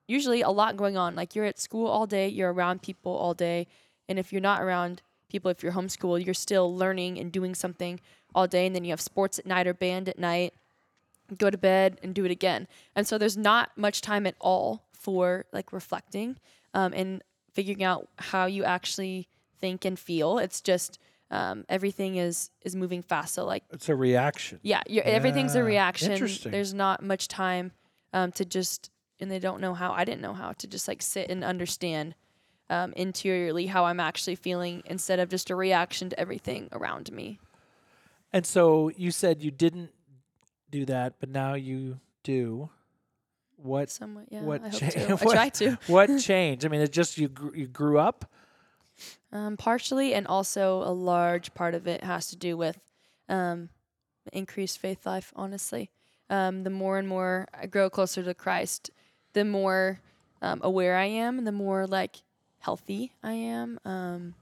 usually 0.06 0.40
a 0.40 0.50
lot 0.50 0.76
going 0.76 0.96
on. 0.96 1.16
Like 1.16 1.34
you're 1.34 1.44
at 1.44 1.58
school 1.58 1.88
all 1.88 2.06
day, 2.06 2.28
you're 2.28 2.52
around 2.52 2.80
people 2.80 3.12
all 3.12 3.34
day. 3.34 3.66
And 4.08 4.18
if 4.18 4.32
you're 4.32 4.40
not 4.40 4.62
around 4.62 5.02
people, 5.28 5.50
if 5.50 5.62
you're 5.62 5.72
homeschooled, 5.72 6.24
you're 6.24 6.32
still 6.34 6.74
learning 6.74 7.18
and 7.18 7.32
doing 7.32 7.54
something 7.54 7.98
all 8.34 8.46
day. 8.46 8.66
And 8.66 8.74
then 8.74 8.84
you 8.84 8.90
have 8.90 9.00
sports 9.00 9.38
at 9.40 9.46
night 9.46 9.66
or 9.66 9.74
band 9.74 10.08
at 10.08 10.18
night, 10.18 10.54
go 11.38 11.50
to 11.50 11.58
bed 11.58 11.98
and 12.02 12.14
do 12.14 12.24
it 12.24 12.30
again. 12.30 12.68
And 12.94 13.06
so 13.06 13.18
there's 13.18 13.36
not 13.36 13.76
much 13.76 14.00
time 14.00 14.26
at 14.26 14.36
all 14.40 14.84
for 14.92 15.44
like 15.52 15.72
reflecting 15.72 16.36
um, 16.72 16.92
and 16.94 17.22
figuring 17.52 17.82
out 17.82 18.08
how 18.16 18.46
you 18.46 18.62
actually 18.62 19.28
think 19.58 19.84
and 19.84 19.98
feel. 19.98 20.38
It's 20.38 20.60
just 20.60 21.00
um, 21.32 21.64
everything 21.68 22.16
is 22.16 22.50
is 22.60 22.76
moving 22.76 23.02
fast. 23.02 23.34
So 23.34 23.44
like 23.44 23.64
It's 23.72 23.88
a 23.88 23.96
reaction. 23.96 24.60
yeah, 24.62 24.82
you're, 24.86 25.04
everything's 25.04 25.54
a 25.56 25.64
reaction. 25.64 26.12
interesting. 26.12 26.52
There's 26.52 26.74
not 26.74 27.02
much 27.02 27.26
time 27.26 27.72
um, 28.12 28.32
to 28.32 28.44
just, 28.44 28.90
and 29.20 29.30
they 29.30 29.38
don't 29.38 29.60
know 29.60 29.74
how. 29.74 29.92
I 29.92 30.04
didn't 30.04 30.20
know 30.20 30.34
how 30.34 30.52
to 30.52 30.66
just 30.66 30.88
like 30.88 31.02
sit 31.02 31.30
and 31.30 31.42
understand 31.44 32.14
um, 32.70 32.92
interiorly 32.96 33.66
how 33.66 33.84
I'm 33.84 34.00
actually 34.00 34.36
feeling 34.36 34.82
instead 34.86 35.18
of 35.18 35.28
just 35.28 35.50
a 35.50 35.54
reaction 35.54 36.10
to 36.10 36.18
everything 36.18 36.68
around 36.72 37.12
me. 37.12 37.38
And 38.32 38.46
so 38.46 38.90
you 38.96 39.10
said 39.10 39.42
you 39.42 39.50
didn't 39.50 39.90
do 40.70 40.86
that, 40.86 41.14
but 41.20 41.28
now 41.28 41.54
you 41.54 42.00
do. 42.22 42.70
What 43.56 43.90
Somewhat, 43.90 44.24
yeah. 44.30 44.42
what 44.42 44.64
I 44.64 44.70
cha- 44.70 44.88
to. 44.88 45.06
I 45.10 45.14
what- 45.14 45.34
try 45.34 45.48
to. 45.50 45.78
what 45.86 46.18
changed? 46.18 46.64
I 46.64 46.68
mean, 46.68 46.80
it 46.80 46.92
just 46.92 47.18
you 47.18 47.28
gr- 47.28 47.54
you 47.54 47.66
grew 47.66 47.98
up. 47.98 48.24
Um, 49.32 49.56
partially, 49.56 50.14
and 50.14 50.26
also 50.26 50.82
a 50.82 50.92
large 50.92 51.54
part 51.54 51.74
of 51.74 51.86
it 51.86 52.04
has 52.04 52.28
to 52.28 52.36
do 52.36 52.56
with 52.56 52.78
um, 53.28 53.70
increased 54.32 54.78
faith 54.78 55.06
life. 55.06 55.32
Honestly, 55.36 55.90
um, 56.30 56.64
the 56.64 56.70
more 56.70 56.98
and 56.98 57.08
more 57.08 57.46
I 57.58 57.66
grow 57.66 57.90
closer 57.90 58.22
to 58.22 58.34
Christ, 58.34 58.90
the 59.32 59.44
more 59.44 60.00
um, 60.40 60.60
aware 60.62 60.96
I 60.96 61.06
am, 61.06 61.44
the 61.44 61.52
more 61.52 61.86
like 61.86 62.22
healthy 62.58 63.12
I 63.22 63.32
am. 63.32 63.78
Um, 63.84 64.34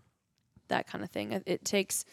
that 0.69 0.87
kind 0.87 1.05
of 1.05 1.11
thing. 1.11 1.33
It, 1.33 1.43
it 1.47 1.65
takes 1.65 2.05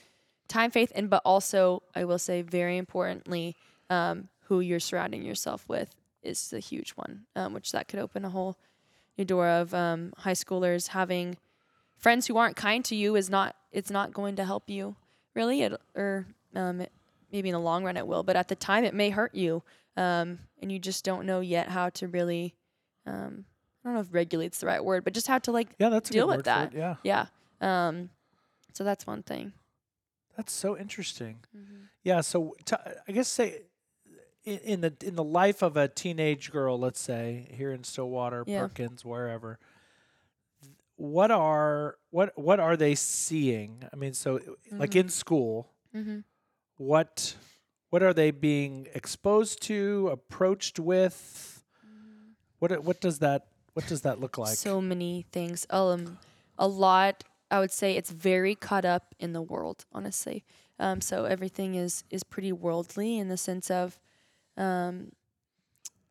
time, 0.48 0.72
faith, 0.72 0.92
and 0.96 1.10
but 1.10 1.22
also 1.24 1.84
I 1.96 2.04
will 2.06 2.20
say 2.20 2.42
very 2.42 2.78
importantly, 2.78 3.56
um, 3.90 4.30
who 4.46 4.60
you're 4.60 4.80
surrounding 4.80 5.24
yourself 5.24 5.64
with 5.68 5.96
is 6.24 6.50
the 6.50 6.60
huge 6.60 6.92
one. 6.92 7.26
Um, 7.36 7.54
which 7.54 7.72
that 7.72 7.88
could 7.88 8.00
open 8.00 8.26
a 8.26 8.30
whole 8.30 8.58
new 9.18 9.26
door 9.26 9.48
of 9.48 9.74
um, 9.74 10.14
high 10.18 10.34
schoolers 10.34 10.90
having 10.90 11.38
friends 11.98 12.28
who 12.28 12.38
aren't 12.38 12.56
kind 12.56 12.84
to 12.86 12.96
you 12.96 13.16
is 13.16 13.30
not 13.30 13.56
it's 13.72 13.92
not 13.92 14.14
going 14.14 14.36
to 14.36 14.46
help 14.46 14.70
you 14.70 14.96
really 15.34 15.62
it, 15.62 15.74
or 15.96 16.26
um, 16.56 16.82
it, 16.82 16.92
maybe 17.32 17.50
in 17.50 17.54
the 17.54 17.60
long 17.60 17.84
run 17.84 17.98
it 17.98 18.08
will 18.08 18.24
but 18.24 18.36
at 18.36 18.48
the 18.48 18.56
time 18.56 18.84
it 18.84 18.94
may 18.94 19.10
hurt 19.10 19.34
you 19.36 19.64
um, 19.96 20.40
and 20.62 20.72
you 20.72 20.80
just 20.80 21.04
don't 21.04 21.26
know 21.26 21.40
yet 21.40 21.70
how 21.70 21.90
to 21.90 22.08
really 22.08 22.56
um, 23.06 23.46
i 23.84 23.88
don't 23.88 23.96
know 23.96 24.02
if 24.02 24.08
regulate's 24.12 24.60
the 24.60 24.68
right 24.68 24.84
word 24.84 25.04
but 25.04 25.14
just 25.14 25.28
how 25.28 25.38
to 25.40 25.52
like 25.52 25.68
Yeah, 25.80 25.90
that's 25.90 26.10
Deal 26.10 26.28
with 26.28 26.46
that. 26.46 26.74
Yeah, 26.74 26.96
yeah 27.04 27.26
um, 27.62 28.10
so 28.74 28.84
that's 28.84 29.08
one 29.08 29.24
thing 29.24 29.54
that's 30.38 30.54
so 30.54 30.78
interesting. 30.78 31.40
Yeah, 32.04 32.22
so 32.22 32.56
t- 32.64 32.76
I 33.08 33.12
guess 33.12 33.28
say 33.28 33.64
in, 34.46 34.60
in 34.60 34.82
the 34.82 34.94
in 35.04 35.16
the 35.16 35.24
life 35.24 35.64
of 35.64 35.76
a 35.76 35.88
teenage 35.88 36.52
girl, 36.52 36.78
let's 36.80 37.00
say 37.02 37.48
here 37.52 37.72
in 37.72 37.84
Stillwater, 37.84 38.44
Yeah. 38.46 38.62
Perkins, 38.62 39.04
wherever. 39.04 39.58
What 40.96 41.32
are 41.32 41.98
what 42.12 42.38
what 42.38 42.60
are 42.60 42.78
they 42.78 42.94
seeing? 42.94 43.84
I 43.92 43.96
mean, 43.96 44.14
so 44.14 44.40
like 44.72 44.96
in 44.96 45.10
school, 45.10 45.72
mm-hmm. 45.96 46.20
What 46.78 47.36
what 47.90 48.04
are 48.04 48.14
they 48.14 48.32
being 48.32 48.88
exposed 48.94 49.62
to, 49.64 50.10
approached 50.12 50.80
with? 50.80 51.64
What 52.60 52.84
what 52.84 53.02
does 53.02 53.20
that 53.20 53.48
what 53.74 53.88
does 53.88 54.02
that 54.02 54.20
look 54.20 54.38
like? 54.38 54.58
so 54.58 54.82
many 54.82 55.28
things 55.32 55.68
um 55.70 56.18
a 56.58 56.68
lot 56.68 57.24
i 57.52 57.60
would 57.60 57.72
say 57.72 57.96
it's 57.96 58.10
very 58.10 58.56
caught 58.56 58.86
up 58.86 59.14
in 59.20 59.34
the 59.34 59.42
world 59.42 59.86
honestly 59.94 60.44
um 60.80 61.00
so 61.00 61.26
everything 61.26 61.76
is 61.76 62.04
is 62.10 62.24
pretty 62.24 62.52
worldly 62.52 63.20
in 63.20 63.28
the 63.28 63.38
sense 63.38 63.70
of 63.70 64.00
um 64.58 65.12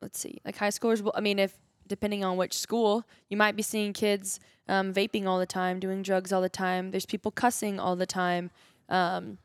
let's 0.01 0.17
see 0.21 0.41
like 0.45 0.57
high 0.57 0.69
schoolers 0.69 1.03
will 1.03 1.13
i 1.17 1.21
mean 1.21 1.41
if 1.41 1.59
depending 1.89 2.23
on 2.23 2.37
which 2.37 2.55
school 2.57 3.05
you 3.29 3.37
might 3.37 3.57
be 3.57 3.63
seeing 3.63 3.93
kids 3.93 4.39
um, 4.69 4.93
vaping 4.93 5.27
all 5.27 5.41
the 5.41 5.47
time 5.47 5.81
doing 5.81 6.03
drugs 6.03 6.33
all 6.33 6.41
the 6.41 6.49
time 6.49 6.93
there's 6.93 7.07
people 7.07 7.33
cussing 7.33 7.81
all 7.81 7.97
the 7.97 8.07
time 8.07 8.51
um, 8.89 9.39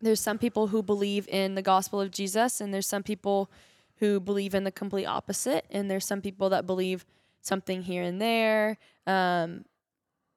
there's 0.00 0.20
some 0.20 0.38
people 0.38 0.68
who 0.68 0.82
believe 0.82 1.26
in 1.28 1.54
the 1.54 1.62
gospel 1.62 2.00
of 2.00 2.10
jesus 2.10 2.60
and 2.60 2.72
there's 2.72 2.86
some 2.86 3.02
people 3.02 3.50
who 3.98 4.20
believe 4.20 4.54
in 4.54 4.64
the 4.64 4.72
complete 4.72 5.06
opposite 5.06 5.64
and 5.70 5.90
there's 5.90 6.04
some 6.04 6.20
people 6.20 6.50
that 6.50 6.66
believe 6.66 7.04
something 7.44 7.82
here 7.82 8.02
and 8.02 8.20
there. 8.20 8.78
Um, 9.06 9.64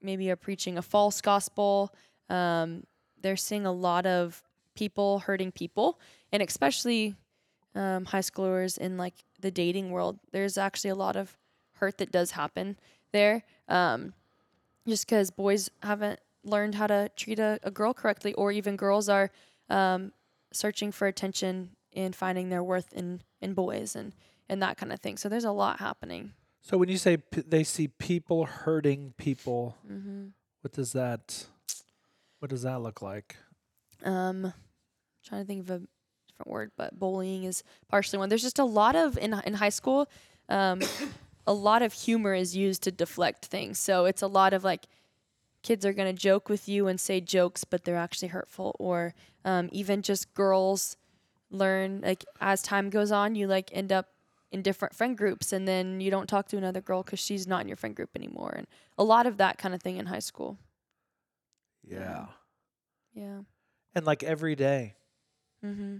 maybe 0.02 0.30
are 0.30 0.36
preaching 0.36 0.78
a 0.78 0.82
false 0.82 1.22
gospel. 1.22 1.94
Um, 2.30 2.84
they're 3.22 3.38
seeing 3.38 3.66
a 3.66 3.72
lot 3.72 4.06
of 4.06 4.44
people 4.76 5.20
hurting 5.20 5.52
people, 5.52 6.00
and 6.32 6.44
especially 6.44 7.16
um, 7.74 8.06
high 8.06 8.20
schoolers 8.20 8.78
in 8.78 8.98
like 8.98 9.16
the 9.40 9.50
dating 9.50 9.90
world. 9.90 10.20
There's 10.32 10.58
actually 10.58 10.92
a 10.92 10.96
lot 10.96 11.16
of 11.16 11.36
hurt 11.74 11.98
that 11.98 12.12
does 12.12 12.32
happen 12.32 12.78
there, 13.12 13.44
um, 13.68 14.14
just 14.88 15.08
because 15.08 15.32
boys 15.32 15.70
haven't 15.82 16.20
learned 16.48 16.75
how 16.75 16.88
to 16.88 17.10
treat 17.16 17.39
a, 17.39 17.60
a 17.63 17.72
girl 17.72 17.94
correctly, 17.94 18.34
or 18.34 18.51
even 18.51 18.75
girls 18.75 19.08
are 19.10 19.30
um, 19.70 20.12
searching 20.51 20.92
for 20.92 21.08
attention 21.08 21.72
and 21.96 22.16
finding 22.16 22.50
their 22.50 22.63
worth 22.63 22.92
in 22.94 23.22
in 23.42 23.54
boys 23.54 23.96
and 23.96 24.13
and 24.50 24.62
that 24.62 24.77
kind 24.77 24.92
of 24.94 25.00
thing. 25.00 25.18
So 25.18 25.30
there's 25.30 25.44
a 25.46 25.51
lot 25.51 25.80
happening. 25.80 26.32
so 26.62 26.77
when 26.77 26.89
you 26.89 26.98
say 26.98 27.18
p- 27.18 27.44
they 27.48 27.63
see 27.63 27.88
people 27.88 28.46
hurting 28.46 29.13
people, 29.18 29.75
Mm-hmm. 29.89 30.27
what 30.62 30.74
does 30.74 30.94
that 30.94 31.46
what 32.39 32.50
does 32.50 32.62
that 32.63 32.82
look 32.82 33.01
like? 33.01 33.36
um 34.06 34.54
trying 35.25 35.42
to 35.42 35.48
think 35.48 35.62
of 35.62 35.70
a 35.72 35.80
different 36.27 36.48
word 36.48 36.72
but 36.77 36.98
bullying 37.00 37.44
is 37.46 37.63
partially 37.89 38.20
one 38.20 38.30
there's 38.30 38.44
just 38.44 38.60
a 38.60 38.63
lot 38.63 38.96
of 38.96 39.18
in 39.18 39.34
in 39.46 39.56
high 39.56 39.70
school 39.80 40.08
um 40.50 40.80
a 41.48 41.54
lot 41.54 41.82
of 41.82 41.92
humor 41.94 42.34
is 42.36 42.56
used 42.56 42.84
to 42.84 42.92
deflect 42.92 43.46
things 43.48 43.80
so 43.80 44.06
it's 44.06 44.22
a 44.22 44.27
lot 44.27 44.54
of 44.54 44.63
like 44.63 44.86
kids 45.64 45.86
are 45.86 45.94
going 45.94 46.14
to 46.14 46.20
joke 46.22 46.50
with 46.50 46.68
you 46.70 46.88
and 46.88 47.00
say 47.00 47.20
jokes 47.20 47.64
but 47.64 47.84
they're 47.84 47.98
actually 47.98 48.28
hurtful 48.30 48.76
or 48.80 49.14
um, 49.46 49.70
even 49.72 50.02
just 50.02 50.34
girls 50.34 50.96
learn 51.50 52.02
like 52.02 52.24
as 52.42 52.62
time 52.62 52.90
goes 52.90 53.12
on 53.12 53.36
you 53.36 53.48
like 53.48 53.70
end 53.74 53.92
up 53.92 54.08
in 54.52 54.62
different 54.62 54.94
friend 54.96 55.18
groups 55.18 55.52
and 55.52 55.68
then 55.68 56.00
you 56.00 56.10
don't 56.12 56.28
talk 56.28 56.48
to 56.48 56.58
another 56.58 56.80
girl 56.82 57.04
because 57.04 57.20
she's 57.20 57.48
not 57.48 57.62
in 57.62 57.68
your 57.68 57.76
friend 57.78 57.96
group 57.96 58.10
anymore 58.16 58.54
and 58.58 58.68
a 58.98 59.04
lot 59.04 59.26
of 59.26 59.38
that 59.38 59.58
kind 59.58 59.74
of 59.76 59.82
thing 59.82 59.98
in 59.98 60.06
high 60.06 60.20
school 60.20 60.58
Yeah. 61.84 62.28
yeah 63.14 63.40
And 63.96 64.06
like 64.06 64.24
every 64.24 64.56
day. 64.56 64.96
mm-hmm. 65.64 65.98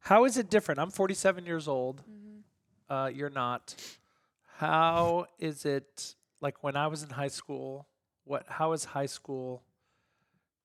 How 0.00 0.24
is 0.24 0.36
it 0.36 0.48
different? 0.48 0.80
I'm 0.80 0.90
47 0.90 1.44
years 1.44 1.66
old. 1.68 2.02
Mm-hmm. 2.02 2.92
Uh, 2.94 3.08
you're 3.08 3.30
not. 3.30 3.74
How 4.56 5.26
is 5.38 5.64
it 5.64 6.14
like 6.40 6.62
when 6.62 6.76
I 6.76 6.86
was 6.86 7.02
in 7.02 7.10
high 7.10 7.28
school? 7.28 7.86
What? 8.28 8.44
How 8.48 8.72
is 8.72 8.84
high 8.84 9.06
school 9.06 9.62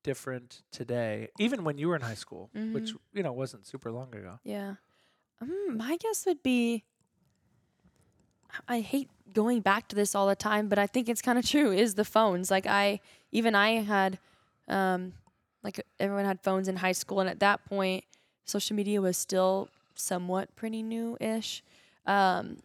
different 0.03 0.61
today? 0.71 1.29
Even 1.39 1.63
when 1.63 1.77
you 1.77 1.87
were 1.87 1.95
in 1.95 2.01
high 2.01 2.13
school, 2.25 2.49
which 2.53 2.89
Mm-hmm. 2.91 3.17
you 3.17 3.23
know 3.23 3.31
wasn't 3.33 3.65
super 3.65 3.91
long 3.91 4.13
ago. 4.13 4.39
Yeah. 4.43 4.75
Um, 5.41 5.77
my 5.77 5.97
guess 5.97 6.25
would 6.25 6.43
be 6.43 6.83
I 8.67 8.81
hate 8.81 9.09
going 9.33 9.61
back 9.61 9.87
to 9.89 9.95
this 9.95 10.13
all 10.13 10.27
the 10.27 10.35
time, 10.35 10.67
but 10.67 10.77
I 10.77 10.85
think 10.87 11.09
it's 11.09 11.21
kind 11.21 11.39
of 11.39 11.45
true 11.45 11.71
is 11.71 11.95
the 11.95 12.05
phones. 12.05 12.51
Like 12.51 12.67
I 12.67 12.99
even 13.31 13.55
I 13.55 13.81
had 13.81 14.19
um 14.67 15.13
like 15.63 15.83
everyone 15.99 16.25
had 16.25 16.41
phones 16.41 16.67
in 16.67 16.75
high 16.77 16.91
school 16.91 17.19
and 17.19 17.29
at 17.29 17.39
that 17.39 17.65
point 17.65 18.03
social 18.45 18.75
media 18.75 19.01
was 19.01 19.17
still 19.17 19.69
somewhat 19.95 20.53
pretty 20.55 20.83
new-ish. 20.83 21.63
Um 22.05 22.57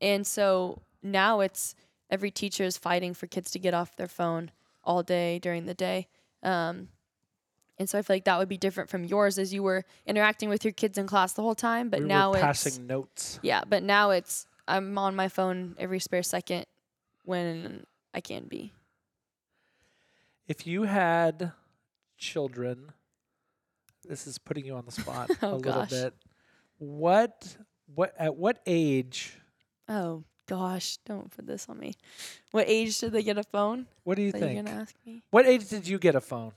and 0.00 0.26
so 0.26 0.80
now 1.02 1.40
it's 1.40 1.74
every 2.10 2.30
teacher 2.30 2.64
is 2.64 2.76
fighting 2.78 3.14
for 3.14 3.26
kids 3.26 3.50
to 3.52 3.58
get 3.58 3.74
off 3.74 3.96
their 3.96 4.08
phone 4.08 4.50
all 4.84 5.02
day 5.02 5.38
during 5.38 5.66
the 5.66 5.74
day. 5.74 6.08
Um 6.42 6.88
and 7.78 7.88
so 7.88 7.96
I 7.98 8.02
feel 8.02 8.16
like 8.16 8.24
that 8.24 8.38
would 8.38 8.48
be 8.48 8.56
different 8.56 8.90
from 8.90 9.04
yours 9.04 9.38
as 9.38 9.54
you 9.54 9.62
were 9.62 9.84
interacting 10.04 10.48
with 10.48 10.64
your 10.64 10.72
kids 10.72 10.98
in 10.98 11.06
class 11.06 11.34
the 11.34 11.42
whole 11.42 11.54
time. 11.54 11.90
But 11.90 12.00
we 12.00 12.06
now 12.06 12.30
were 12.30 12.36
it's 12.38 12.44
passing 12.44 12.86
notes. 12.86 13.38
yeah, 13.42 13.62
but 13.68 13.82
now 13.82 14.10
it's 14.10 14.46
I'm 14.66 14.98
on 14.98 15.14
my 15.14 15.28
phone 15.28 15.76
every 15.78 16.00
spare 16.00 16.22
second 16.22 16.66
when 17.24 17.86
I 18.12 18.20
can 18.20 18.44
be. 18.46 18.72
If 20.48 20.66
you 20.66 20.82
had 20.84 21.52
children, 22.16 22.92
this 24.06 24.26
is 24.26 24.38
putting 24.38 24.64
you 24.64 24.74
on 24.74 24.84
the 24.84 24.92
spot 24.92 25.30
Oh, 25.42 25.54
a 25.54 25.56
little 25.56 25.86
bit. 25.86 26.14
What? 26.78 27.56
What? 27.94 28.14
At 28.18 28.36
what 28.36 28.60
age? 28.66 29.38
Oh 29.88 30.24
gosh, 30.48 30.96
don't 31.06 31.30
put 31.34 31.46
this 31.46 31.68
on 31.68 31.78
me. 31.78 31.94
What 32.50 32.64
age 32.68 32.98
did 32.98 33.12
they 33.12 33.22
get 33.22 33.38
a 33.38 33.44
phone? 33.44 33.86
What 34.04 34.16
do 34.16 34.22
you 34.22 34.32
that 34.32 34.40
think? 34.40 34.54
you're 34.54 34.62
gonna 34.64 34.80
ask 34.80 34.94
me? 35.06 35.22
What 35.30 35.46
age 35.46 35.68
did 35.68 35.86
you 35.86 35.98
get 35.98 36.14
a 36.16 36.20
phone? 36.20 36.52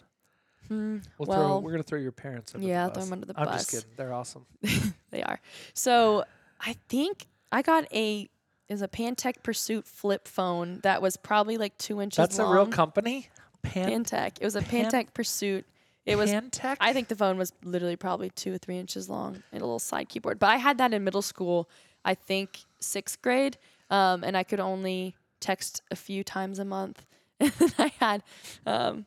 Hmm. 0.68 0.98
We'll 1.18 1.26
throw, 1.26 1.36
well, 1.36 1.62
we're 1.62 1.72
gonna 1.72 1.84
throw 1.84 2.00
your 2.00 2.12
parents 2.14 2.56
under 2.56 2.66
yeah, 2.66 2.88
the 2.88 2.94
throw 2.94 3.02
bus. 3.02 3.08
'em 3.08 3.14
under 3.14 3.26
the 3.28 3.40
I'm 3.40 3.48
just 3.48 3.72
bus. 3.72 3.82
kidding. 3.82 3.96
They're 3.98 4.14
awesome. 4.14 4.46
they 5.12 5.22
are. 5.22 5.40
So 5.74 6.24
I 6.60 6.76
think 6.90 7.28
I 7.52 7.62
got 7.62 7.92
a 7.94 8.30
is 8.70 8.82
a 8.82 8.88
Pantech 8.88 9.44
Pursuit 9.44 9.86
flip 9.86 10.28
phone 10.30 10.80
that 10.84 11.02
was 11.02 11.18
probably 11.18 11.58
like 11.58 11.78
two 11.78 12.02
inches 12.02 12.18
That's 12.18 12.40
long. 12.40 12.50
a 12.50 12.54
real 12.56 12.68
company. 12.68 13.28
Pan- 13.64 14.06
Pantech. 14.06 14.38
It 14.40 14.46
was 14.46 14.56
a 14.56 14.62
Pan- 14.62 14.90
Pantech 14.90 15.14
Pursuit. 15.14 15.66
It 16.06 16.16
was 16.16 16.32
Pantech? 16.32 16.78
I 16.80 16.94
think 16.94 17.10
the 17.10 17.16
phone 17.16 17.38
was 17.38 17.52
literally 17.64 17.98
probably 17.98 18.30
two 18.30 18.54
or 18.54 18.58
three 18.58 18.78
inches 18.78 19.10
long 19.10 19.44
and 19.52 19.62
a 19.62 19.66
little 19.66 19.78
side 19.78 20.08
keyboard. 20.10 20.40
But 20.40 20.50
I 20.52 20.56
had 20.56 20.78
that 20.78 20.94
in 20.94 21.04
middle 21.04 21.22
school, 21.22 21.70
I 22.06 22.16
think 22.16 22.62
sixth 22.80 23.22
grade, 23.22 23.58
um, 23.92 24.24
and 24.24 24.36
I 24.36 24.42
could 24.44 24.60
only 24.60 25.16
text 25.40 25.84
a 25.92 25.96
few 25.96 26.24
times 26.24 26.58
a 26.60 26.66
month. 26.66 27.06
And 27.42 27.52
then 27.60 27.74
I 27.80 27.92
had 28.00 28.24
um, 28.66 29.06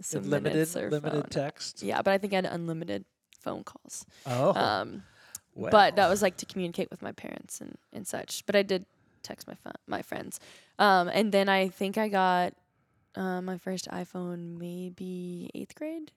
some 0.00 0.28
limited 0.28 0.72
limited 0.74 1.02
phone. 1.02 1.22
text. 1.30 1.82
Yeah, 1.82 2.02
but 2.02 2.12
I 2.12 2.18
think 2.18 2.32
I 2.32 2.36
had 2.36 2.44
unlimited 2.46 3.04
phone 3.40 3.62
calls. 3.64 4.04
Oh, 4.26 4.52
Um, 4.54 5.02
well. 5.54 5.70
but 5.70 5.94
that 5.96 6.08
was 6.08 6.20
like 6.20 6.36
to 6.38 6.46
communicate 6.46 6.90
with 6.90 7.00
my 7.00 7.12
parents 7.12 7.60
and, 7.60 7.78
and 7.92 8.06
such. 8.06 8.44
But 8.46 8.56
I 8.56 8.62
did 8.62 8.86
text 9.22 9.46
my 9.48 9.56
my 9.86 10.02
friends. 10.02 10.40
Um, 10.78 11.06
and 11.08 11.30
then 11.32 11.48
I 11.48 11.68
think 11.68 11.96
I 11.96 12.08
got 12.08 12.54
uh, 13.14 13.40
my 13.40 13.56
first 13.58 13.88
iPhone 13.90 14.58
maybe 14.58 15.48
eighth 15.54 15.74
grade, 15.76 16.10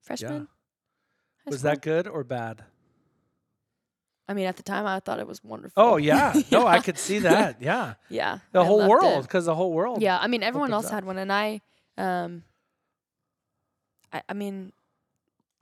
freshman, 0.00 0.48
high 1.44 1.50
Was 1.50 1.60
school. 1.60 1.70
that 1.70 1.82
good 1.82 2.08
or 2.08 2.24
bad? 2.24 2.64
I 4.30 4.32
mean, 4.32 4.46
at 4.46 4.56
the 4.56 4.62
time, 4.62 4.86
I 4.86 5.00
thought 5.00 5.18
it 5.18 5.26
was 5.26 5.42
wonderful. 5.42 5.82
Oh 5.82 5.96
yeah. 5.96 6.32
No, 6.52 6.64
I 6.64 6.78
could 6.78 6.96
see 6.98 7.18
that. 7.18 7.56
Yeah. 7.60 7.94
Yeah. 8.08 8.38
The 8.52 8.60
I 8.60 8.64
whole 8.64 8.88
world, 8.88 9.22
because 9.22 9.46
the 9.46 9.56
whole 9.56 9.72
world. 9.72 10.00
Yeah, 10.00 10.16
I 10.20 10.28
mean, 10.28 10.44
everyone 10.44 10.72
else 10.72 10.86
up. 10.86 10.92
had 10.92 11.04
one, 11.04 11.18
and 11.18 11.32
I, 11.32 11.60
um, 11.98 12.44
I, 14.12 14.22
I 14.28 14.32
mean, 14.34 14.72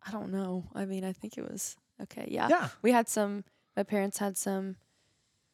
I 0.06 0.10
don't 0.10 0.30
know. 0.30 0.64
I 0.74 0.84
mean, 0.84 1.02
I 1.02 1.14
think 1.14 1.38
it 1.38 1.50
was 1.50 1.76
okay. 2.02 2.26
Yeah, 2.30 2.48
Yeah. 2.50 2.68
we 2.82 2.92
had 2.92 3.08
some. 3.08 3.44
My 3.74 3.84
parents 3.84 4.18
had 4.18 4.36
some, 4.36 4.76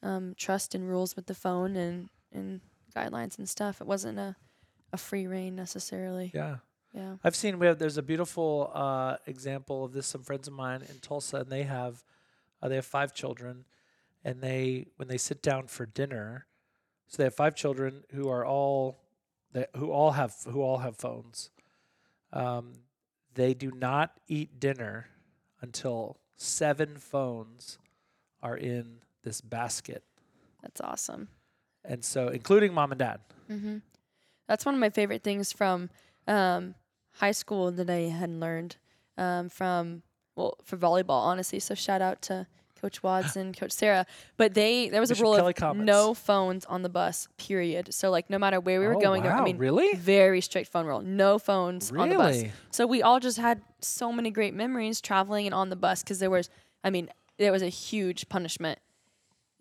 um, 0.03 0.35
trust 0.37 0.75
and 0.75 0.89
rules 0.89 1.15
with 1.15 1.27
the 1.27 1.35
phone 1.35 1.77
and 1.77 2.09
and 2.33 2.61
guidelines 2.97 3.39
and 3.39 3.49
stuff. 3.49 3.81
It 3.81 3.87
wasn't 3.87 4.19
a, 4.19 4.35
a 4.93 4.97
free 4.97 5.29
rein 5.29 5.55
necessarily. 5.55 6.33
Yeah. 6.35 6.57
Yeah. 6.93 7.15
I've 7.23 7.37
seen 7.37 7.61
we 7.61 7.67
have 7.69 7.79
there's 7.79 7.97
a 7.99 8.03
beautiful 8.03 8.73
uh, 8.75 9.19
example 9.27 9.85
of 9.85 9.93
this. 9.93 10.09
Some 10.09 10.23
friends 10.25 10.49
of 10.49 10.55
mine 10.55 10.83
in 10.89 10.99
Tulsa, 10.99 11.39
and 11.39 11.51
they 11.51 11.63
have 11.63 12.03
uh, 12.65 12.69
they 12.69 12.77
have 12.77 12.87
five 12.87 13.15
children, 13.15 13.67
and 14.25 14.41
they 14.41 14.87
when 14.97 15.09
they 15.09 15.19
sit 15.19 15.43
down 15.43 15.67
for 15.67 15.85
dinner, 15.85 16.47
so 17.07 17.19
they 17.19 17.25
have 17.25 17.35
five 17.35 17.55
children 17.55 18.05
who 18.13 18.29
are 18.29 18.45
all 18.45 18.99
that 19.53 19.69
who 19.77 19.91
all 19.93 20.13
have 20.13 20.35
who 20.49 20.63
all 20.63 20.79
have 20.79 20.97
phones. 20.97 21.51
Um, 22.33 22.73
they 23.35 23.53
do 23.53 23.71
not 23.71 24.19
eat 24.29 24.59
dinner 24.59 25.09
until 25.61 26.19
seven 26.37 26.97
phones 26.97 27.79
are 28.43 28.57
in 28.57 29.01
this 29.23 29.41
basket, 29.41 30.05
That's 30.63 30.81
awesome. 30.81 31.29
and 31.85 32.05
so 32.05 32.29
including 32.29 32.73
mom 32.75 32.93
and 32.93 32.99
dad. 32.99 33.21
Mm-hmm. 33.51 33.79
That's 34.49 34.65
one 34.67 34.75
of 34.75 34.81
my 34.81 34.91
favorite 34.91 35.23
things 35.23 35.53
from 35.53 35.91
um, 36.27 36.75
high 37.13 37.33
school 37.33 37.71
that 37.73 37.89
I 37.89 38.09
had 38.11 38.31
learned 38.31 38.77
um, 39.17 39.49
from 39.49 40.03
well 40.37 40.59
for 40.65 40.77
volleyball, 40.77 41.21
honestly. 41.23 41.59
So 41.61 41.75
shout 41.75 42.03
out 42.03 42.23
to 42.23 42.47
Coach 42.81 43.03
Watts 43.03 43.35
and 43.37 43.57
Coach 43.57 43.73
Sarah. 43.73 44.05
But 44.37 44.53
they 44.55 44.89
there 44.91 45.01
was 45.01 45.11
a 45.11 45.15
rule 45.15 45.37
Kelly 45.37 45.51
of 45.51 45.57
comments. 45.57 45.87
no 45.87 46.13
phones 46.15 46.65
on 46.67 46.83
the 46.83 46.89
bus. 46.89 47.29
Period. 47.39 47.95
So 47.95 48.11
like 48.11 48.29
no 48.29 48.39
matter 48.39 48.61
where 48.61 48.79
we 48.81 48.87
were 48.87 48.97
Oh, 48.97 49.01
going, 49.01 49.23
there, 49.23 49.33
I 49.33 49.39
wow, 49.39 49.45
mean, 49.45 49.57
really? 49.59 49.95
very 49.97 50.41
strict 50.41 50.71
phone 50.71 50.87
rule. 50.87 51.01
No 51.01 51.39
phones 51.39 51.91
on 51.93 52.09
the 52.11 52.17
bus. 52.17 52.37
Really? 52.37 52.53
So 52.71 52.87
we 52.87 53.03
all 53.03 53.21
just 53.21 53.39
had 53.39 53.63
so 53.81 54.13
many 54.13 54.31
great 54.31 54.55
memories 54.55 55.01
traveling 55.01 55.47
and 55.47 55.55
on 55.55 55.71
the 55.71 55.77
bus 55.77 56.03
because 56.03 56.19
there 56.19 56.31
was, 56.31 56.51
I 56.83 56.91
mean, 56.91 57.09
there 57.39 57.53
was 57.53 57.63
a 57.63 57.69
huge 57.69 58.29
punishment 58.29 58.79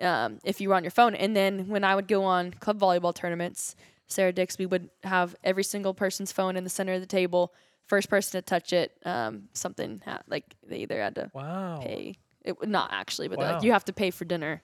um, 0.02 0.40
if 0.44 0.60
you 0.60 0.70
were 0.70 0.76
on 0.76 0.84
your 0.84 0.92
phone. 0.92 1.16
And 1.16 1.36
then 1.36 1.68
when 1.70 1.84
I 1.84 1.96
would 1.96 2.08
go 2.08 2.24
on 2.24 2.52
club 2.52 2.78
volleyball 2.80 3.14
tournaments, 3.16 3.76
Sarah 4.08 4.34
Dixby 4.34 4.66
would 4.66 4.90
have 5.04 5.36
every 5.44 5.64
single 5.64 5.94
person's 5.94 6.32
phone 6.34 6.58
in 6.58 6.64
the 6.66 6.70
center 6.70 6.94
of 6.94 7.00
the 7.02 7.08
table. 7.08 7.54
First 7.88 8.10
person 8.10 8.32
to 8.40 8.42
touch 8.42 8.74
it, 8.74 8.98
um, 9.06 9.50
something 9.54 10.02
ha- 10.06 10.22
like 10.28 10.56
they 10.66 10.78
either 10.78 11.02
had 11.02 11.16
to 11.16 11.30
Wow. 11.34 11.80
pay. 11.82 12.16
It 12.44 12.60
would 12.60 12.70
not 12.70 12.90
actually, 12.92 13.28
but 13.28 13.40
Wow. 13.40 13.54
like 13.54 13.64
you 13.64 13.72
have 13.74 13.86
to 13.86 13.94
pay 13.94 14.10
for 14.12 14.26
dinner, 14.26 14.62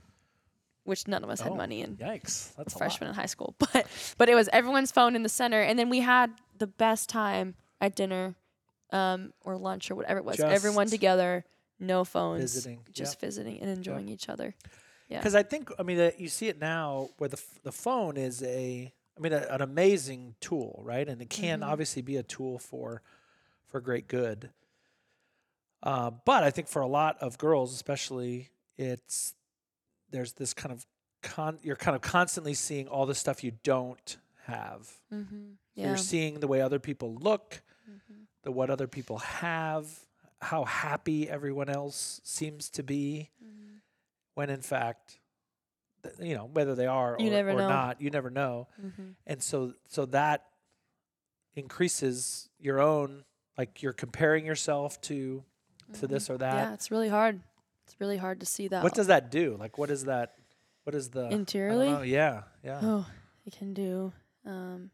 which 0.84 1.08
none 1.08 1.24
of 1.24 1.30
us 1.30 1.42
had 1.42 1.52
Oh, 1.52 1.56
money 1.56 1.82
in 1.82 1.98
Yikes! 1.98 2.56
That's 2.56 2.74
a 2.74 2.78
lot. 2.78 2.78
freshman 2.78 3.10
in 3.10 3.16
high 3.16 3.26
school. 3.28 3.56
But 3.74 3.88
but 4.18 4.30
it 4.30 4.36
was 4.36 4.50
everyone's 4.54 4.92
phone 4.92 5.16
in 5.16 5.24
the 5.24 5.30
center, 5.30 5.62
and 5.62 5.78
then 5.78 5.90
we 5.90 6.00
had 6.00 6.32
the 6.58 6.68
best 6.68 7.10
time 7.10 7.56
at 7.82 7.96
dinner, 7.96 8.36
um, 8.92 9.34
or 9.42 9.58
lunch 9.58 9.92
or 9.92 9.96
whatever 9.96 10.20
it 10.20 10.26
was. 10.26 10.40
Everyone 10.40 10.88
together, 10.88 11.46
no 11.80 12.04
phones, 12.04 12.42
Visiting. 12.54 12.86
just 12.92 13.20
visiting 13.20 13.60
and 13.62 13.70
enjoying 13.70 14.10
each 14.10 14.28
other. 14.30 14.56
Yeah. 15.10 15.20
Because 15.20 15.36
I 15.36 15.44
think, 15.44 15.72
I 15.80 15.84
mean, 15.84 16.00
uh, 16.00 16.12
you 16.18 16.28
see 16.30 16.48
it 16.50 16.60
now 16.60 17.10
where 17.18 17.30
the 17.30 17.38
f- 17.38 17.60
the 17.64 17.72
phone 17.72 18.16
is 18.18 18.44
a, 18.44 18.94
I 19.20 19.22
mean, 19.22 19.34
a, 19.34 19.46
an 19.50 19.62
amazing 19.62 20.36
tool, 20.40 20.80
right? 20.84 21.08
And 21.08 21.22
it 21.22 21.30
can 21.30 21.60
Mm-hmm. 21.60 21.70
obviously 21.70 22.02
be 22.02 22.16
a 22.18 22.24
tool 22.24 22.58
for, 22.58 23.02
for 23.68 23.82
great 23.82 24.08
good. 24.08 24.50
Uh, 25.84 26.12
but 26.26 26.44
I 26.44 26.50
think 26.52 26.68
for 26.68 26.82
a 26.82 26.88
lot 26.88 27.18
of 27.22 27.38
girls, 27.38 27.74
especially, 27.74 28.50
it's 28.78 29.34
there's 30.12 30.34
this 30.34 30.54
kind 30.54 30.74
of 30.74 30.86
con. 31.22 31.60
You're 31.64 31.76
kind 31.76 31.96
of 31.96 32.02
constantly 32.02 32.54
seeing 32.54 32.88
all 32.88 33.06
the 33.06 33.16
stuff 33.16 33.44
you 33.44 33.52
don't 33.64 34.18
have. 34.46 34.90
Mm-hmm. 35.14 35.52
Yeah. 35.76 35.88
You're 35.88 35.98
seeing 35.98 36.40
the 36.42 36.48
way 36.48 36.62
other 36.62 36.80
people 36.80 37.16
look, 37.16 37.62
the 38.44 38.52
what 38.52 38.70
other 38.70 38.88
people 38.88 39.20
have, 39.20 39.88
how 40.42 40.64
happy 40.66 41.30
everyone 41.30 41.70
else 41.70 42.20
seems 42.24 42.70
to 42.72 42.84
be, 42.84 43.30
Mm-hmm. 43.44 43.76
when 44.36 44.50
in 44.50 44.62
fact, 44.62 45.19
you 46.20 46.36
know, 46.36 46.50
whether 46.52 46.76
they 46.76 46.88
are 46.88 47.16
You 47.20 47.30
or, 47.30 47.32
or 47.66 47.70
not, 47.70 48.02
you 48.02 48.10
never 48.10 48.30
know. 48.30 48.68
Mm-hmm. 48.84 49.10
And 49.28 49.44
so, 49.44 49.74
so 49.88 50.06
that 50.08 50.46
increases 51.56 52.50
your 52.60 52.80
own, 52.80 53.24
like 53.58 53.82
you're 53.82 53.94
comparing 53.94 54.46
yourself 54.46 55.00
to 55.02 55.44
to 56.00 56.08
this 56.08 56.30
or 56.30 56.38
that. 56.38 56.54
Mm-hmm. 56.54 56.70
Yeah, 56.70 56.74
it's 56.74 56.92
really 56.92 57.10
hard. 57.10 57.42
It's 57.86 58.00
really 58.00 58.18
hard 58.18 58.40
to 58.42 58.46
see 58.46 58.68
that. 58.68 58.84
What 58.84 58.94
does 58.94 59.08
that 59.08 59.32
do? 59.32 59.58
Like, 59.60 59.78
what 59.78 59.90
is 59.90 60.06
that? 60.06 60.36
What 60.84 60.96
is 60.96 61.10
the 61.10 61.28
Interiorly? 61.30 61.90
know. 61.90 62.02
Yeah, 62.02 62.44
yeah. 62.64 62.80
Oh, 62.82 63.06
it 63.46 63.58
can 63.58 63.74
do. 63.74 64.14
Um, 64.46 64.92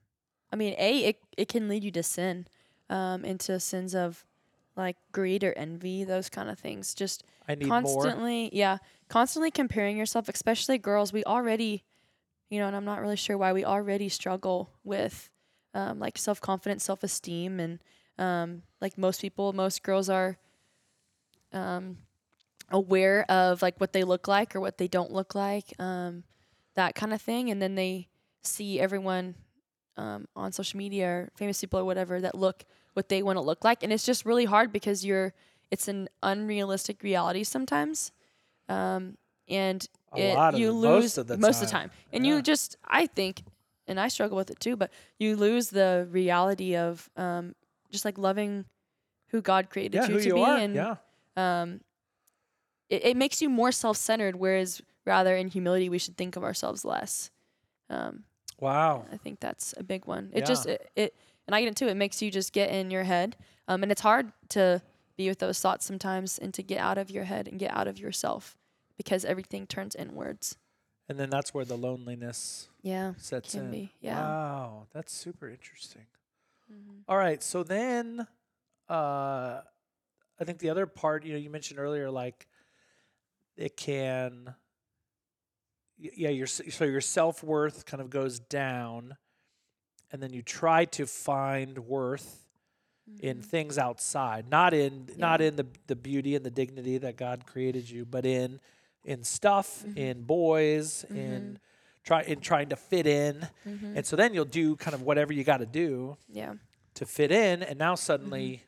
I 0.51 0.55
mean, 0.55 0.75
a 0.77 0.99
it 0.99 1.17
it 1.37 1.47
can 1.47 1.67
lead 1.67 1.83
you 1.83 1.91
to 1.91 2.03
sin, 2.03 2.47
um, 2.89 3.25
into 3.25 3.59
sins 3.59 3.93
of 3.93 4.25
like 4.75 4.97
greed 5.11 5.43
or 5.43 5.53
envy, 5.53 6.03
those 6.03 6.29
kind 6.29 6.49
of 6.49 6.59
things. 6.59 6.93
Just 6.93 7.23
I 7.47 7.55
need 7.55 7.67
more. 7.67 7.81
constantly, 7.81 8.49
yeah, 8.53 8.77
constantly 9.09 9.51
comparing 9.51 9.97
yourself, 9.97 10.29
especially 10.29 10.77
girls. 10.77 11.13
We 11.13 11.23
already, 11.23 11.83
you 12.49 12.59
know, 12.59 12.67
and 12.67 12.75
I'm 12.75 12.85
not 12.85 13.01
really 13.01 13.15
sure 13.15 13.37
why 13.37 13.53
we 13.53 13.63
already 13.63 14.09
struggle 14.09 14.71
with, 14.83 15.29
um, 15.73 15.99
like 15.99 16.17
self 16.17 16.41
confidence, 16.41 16.83
self 16.83 17.03
esteem, 17.03 17.59
and 17.59 17.79
um, 18.17 18.63
like 18.81 18.97
most 18.97 19.21
people, 19.21 19.53
most 19.53 19.83
girls 19.83 20.09
are, 20.09 20.37
um, 21.53 21.97
aware 22.69 23.29
of 23.29 23.61
like 23.61 23.79
what 23.79 23.93
they 23.93 24.03
look 24.03 24.27
like 24.27 24.55
or 24.55 24.59
what 24.59 24.77
they 24.77 24.87
don't 24.87 25.11
look 25.11 25.35
like, 25.35 25.73
um, 25.79 26.23
that 26.75 26.95
kind 26.95 27.13
of 27.13 27.21
thing, 27.21 27.49
and 27.49 27.61
then 27.61 27.75
they 27.75 28.07
see 28.43 28.79
everyone 28.79 29.35
um, 29.97 30.27
on 30.35 30.51
social 30.51 30.77
media 30.77 31.07
or 31.07 31.29
famous 31.35 31.61
people 31.61 31.79
or 31.79 31.85
whatever 31.85 32.19
that 32.19 32.35
look 32.35 32.65
what 32.95 33.09
they 33.09 33.21
want 33.21 33.37
to 33.37 33.41
look 33.41 33.63
like, 33.63 33.83
and 33.83 33.93
it's 33.93 34.05
just 34.05 34.25
really 34.25 34.45
hard 34.45 34.71
because 34.71 35.05
you're 35.05 35.33
it's 35.71 35.87
an 35.87 36.09
unrealistic 36.23 37.03
reality 37.03 37.43
sometimes, 37.43 38.11
um, 38.69 39.17
and 39.47 39.87
it, 40.15 40.57
you 40.57 40.67
the- 40.67 40.73
lose 40.73 41.03
most 41.03 41.17
of 41.19 41.27
the 41.27 41.37
most 41.37 41.61
of 41.61 41.67
the 41.67 41.71
time. 41.71 41.89
time, 41.89 41.97
and 42.11 42.25
Yeah. 42.25 42.35
you 42.35 42.41
just 42.41 42.77
I 42.87 43.05
think, 43.07 43.43
and 43.87 43.99
I 43.99 44.07
struggle 44.07 44.37
with 44.37 44.49
it 44.49 44.59
too, 44.59 44.75
but 44.75 44.91
you 45.19 45.35
lose 45.35 45.69
the 45.69 46.07
reality 46.09 46.75
of 46.75 47.09
um, 47.15 47.53
just 47.91 48.05
like 48.05 48.17
loving 48.17 48.65
who 49.29 49.41
God 49.41 49.69
created 49.69 49.95
yeah, 50.01 50.07
you 50.07 50.19
to 50.19 50.27
you 50.27 50.33
be, 50.35 50.41
are. 50.41 50.57
and 50.57 50.75
yeah. 50.75 50.95
um, 51.35 51.81
it, 52.89 53.03
it 53.05 53.17
makes 53.17 53.41
you 53.41 53.49
more 53.49 53.71
self-centered 53.71 54.35
whereas 54.35 54.81
rather 55.05 55.35
in 55.35 55.47
humility 55.49 55.89
we 55.89 55.97
should 55.97 56.15
think 56.17 56.35
of 56.35 56.43
ourselves 56.43 56.85
less 56.85 57.31
um, 57.89 58.23
Wow. 58.59 59.05
i 59.11 59.17
think 59.17 59.39
that's 59.39 59.73
a 59.77 59.83
big 59.83 60.05
one 60.05 60.29
it 60.33 60.45
just 60.45 60.65
it, 60.65 60.89
it 60.95 61.15
and 61.47 61.55
i 61.55 61.59
get 61.61 61.67
into 61.67 61.85
it, 61.87 61.91
it 61.91 61.97
makes 61.97 62.21
you 62.21 62.31
just 62.31 62.53
get 62.53 62.69
in 62.69 62.89
your 62.91 63.03
head 63.03 63.35
um, 63.67 63.83
and 63.83 63.91
it's 63.91 64.01
hard 64.01 64.31
to 64.49 64.81
be 65.17 65.27
with 65.29 65.39
those 65.39 65.59
thoughts 65.59 65.85
sometimes 65.85 66.37
and 66.37 66.53
to 66.53 66.61
get 66.63 66.77
out 66.79 66.97
of 66.97 67.09
your 67.09 67.23
head 67.25 67.47
and 67.47 67.59
get 67.59 67.71
out 67.71 67.87
of 67.87 67.97
yourself 67.99 68.57
because 68.97 69.25
everything 69.25 69.65
turns 69.67 69.95
inwards 69.95 70.57
And 71.07 71.19
then 71.19 71.29
that's 71.29 71.53
where 71.53 71.65
the 71.65 71.77
loneliness 71.77 72.67
yeah 72.81 73.13
sets 73.17 73.53
can 73.53 73.65
in. 73.65 73.71
be 73.71 73.91
yeah 74.01 74.17
Wow, 74.25 74.87
that's 74.93 75.13
super 75.13 75.47
interesting. 75.49 76.05
Mhm. 76.71 77.03
All 77.07 77.17
right, 77.17 77.41
so 77.43 77.63
then 77.63 78.27
uh 78.89 79.61
I 80.39 80.43
think 80.43 80.59
the 80.59 80.69
other 80.69 80.85
part, 80.85 81.23
you 81.25 81.31
know, 81.33 81.39
you 81.39 81.49
mentioned 81.49 81.79
earlier 81.79 82.09
like 82.11 82.47
it 83.55 83.77
can 83.77 84.53
yeah, 85.97 86.29
your 86.29 86.47
so 86.47 86.83
your 86.85 87.01
self-worth 87.01 87.85
kind 87.85 88.01
of 88.01 88.09
goes 88.09 88.39
down 88.39 89.15
and 90.11 90.21
then 90.21 90.33
you 90.33 90.41
try 90.41 90.85
to 90.85 91.05
find 91.05 91.79
worth 91.79 92.41
in 93.19 93.37
Mhm. 93.37 93.45
things 93.45 93.77
outside, 93.77 94.49
not 94.49 94.73
in 94.73 95.09
not 95.17 95.39
in 95.41 95.55
the 95.55 95.67
the 95.87 95.95
beauty 95.95 96.35
and 96.35 96.45
the 96.45 96.49
dignity 96.51 96.97
that 96.97 97.15
God 97.17 97.45
created 97.45 97.89
you, 97.89 98.05
but 98.05 98.25
in 98.25 98.59
in 99.03 99.23
stuff, 99.23 99.83
Mhm. 99.83 99.97
in 99.97 100.23
boys, 100.23 101.03
in 101.11 101.59
try 102.03 102.23
in 102.23 102.39
trying 102.41 102.69
to 102.69 102.75
fit 102.75 103.05
in. 103.07 103.47
Mhm. 103.65 103.97
And 103.97 104.05
so 104.05 104.15
then 104.15 104.33
you'll 104.33 104.45
do 104.45 104.75
kind 104.75 104.93
of 104.95 105.01
whatever 105.03 105.33
you 105.33 105.43
got 105.43 105.57
to 105.57 105.65
do 105.65 106.17
yeah 106.27 106.55
to 106.95 107.05
fit 107.05 107.31
in 107.31 107.61
and 107.63 107.77
now 107.79 107.93
suddenly 107.95 108.63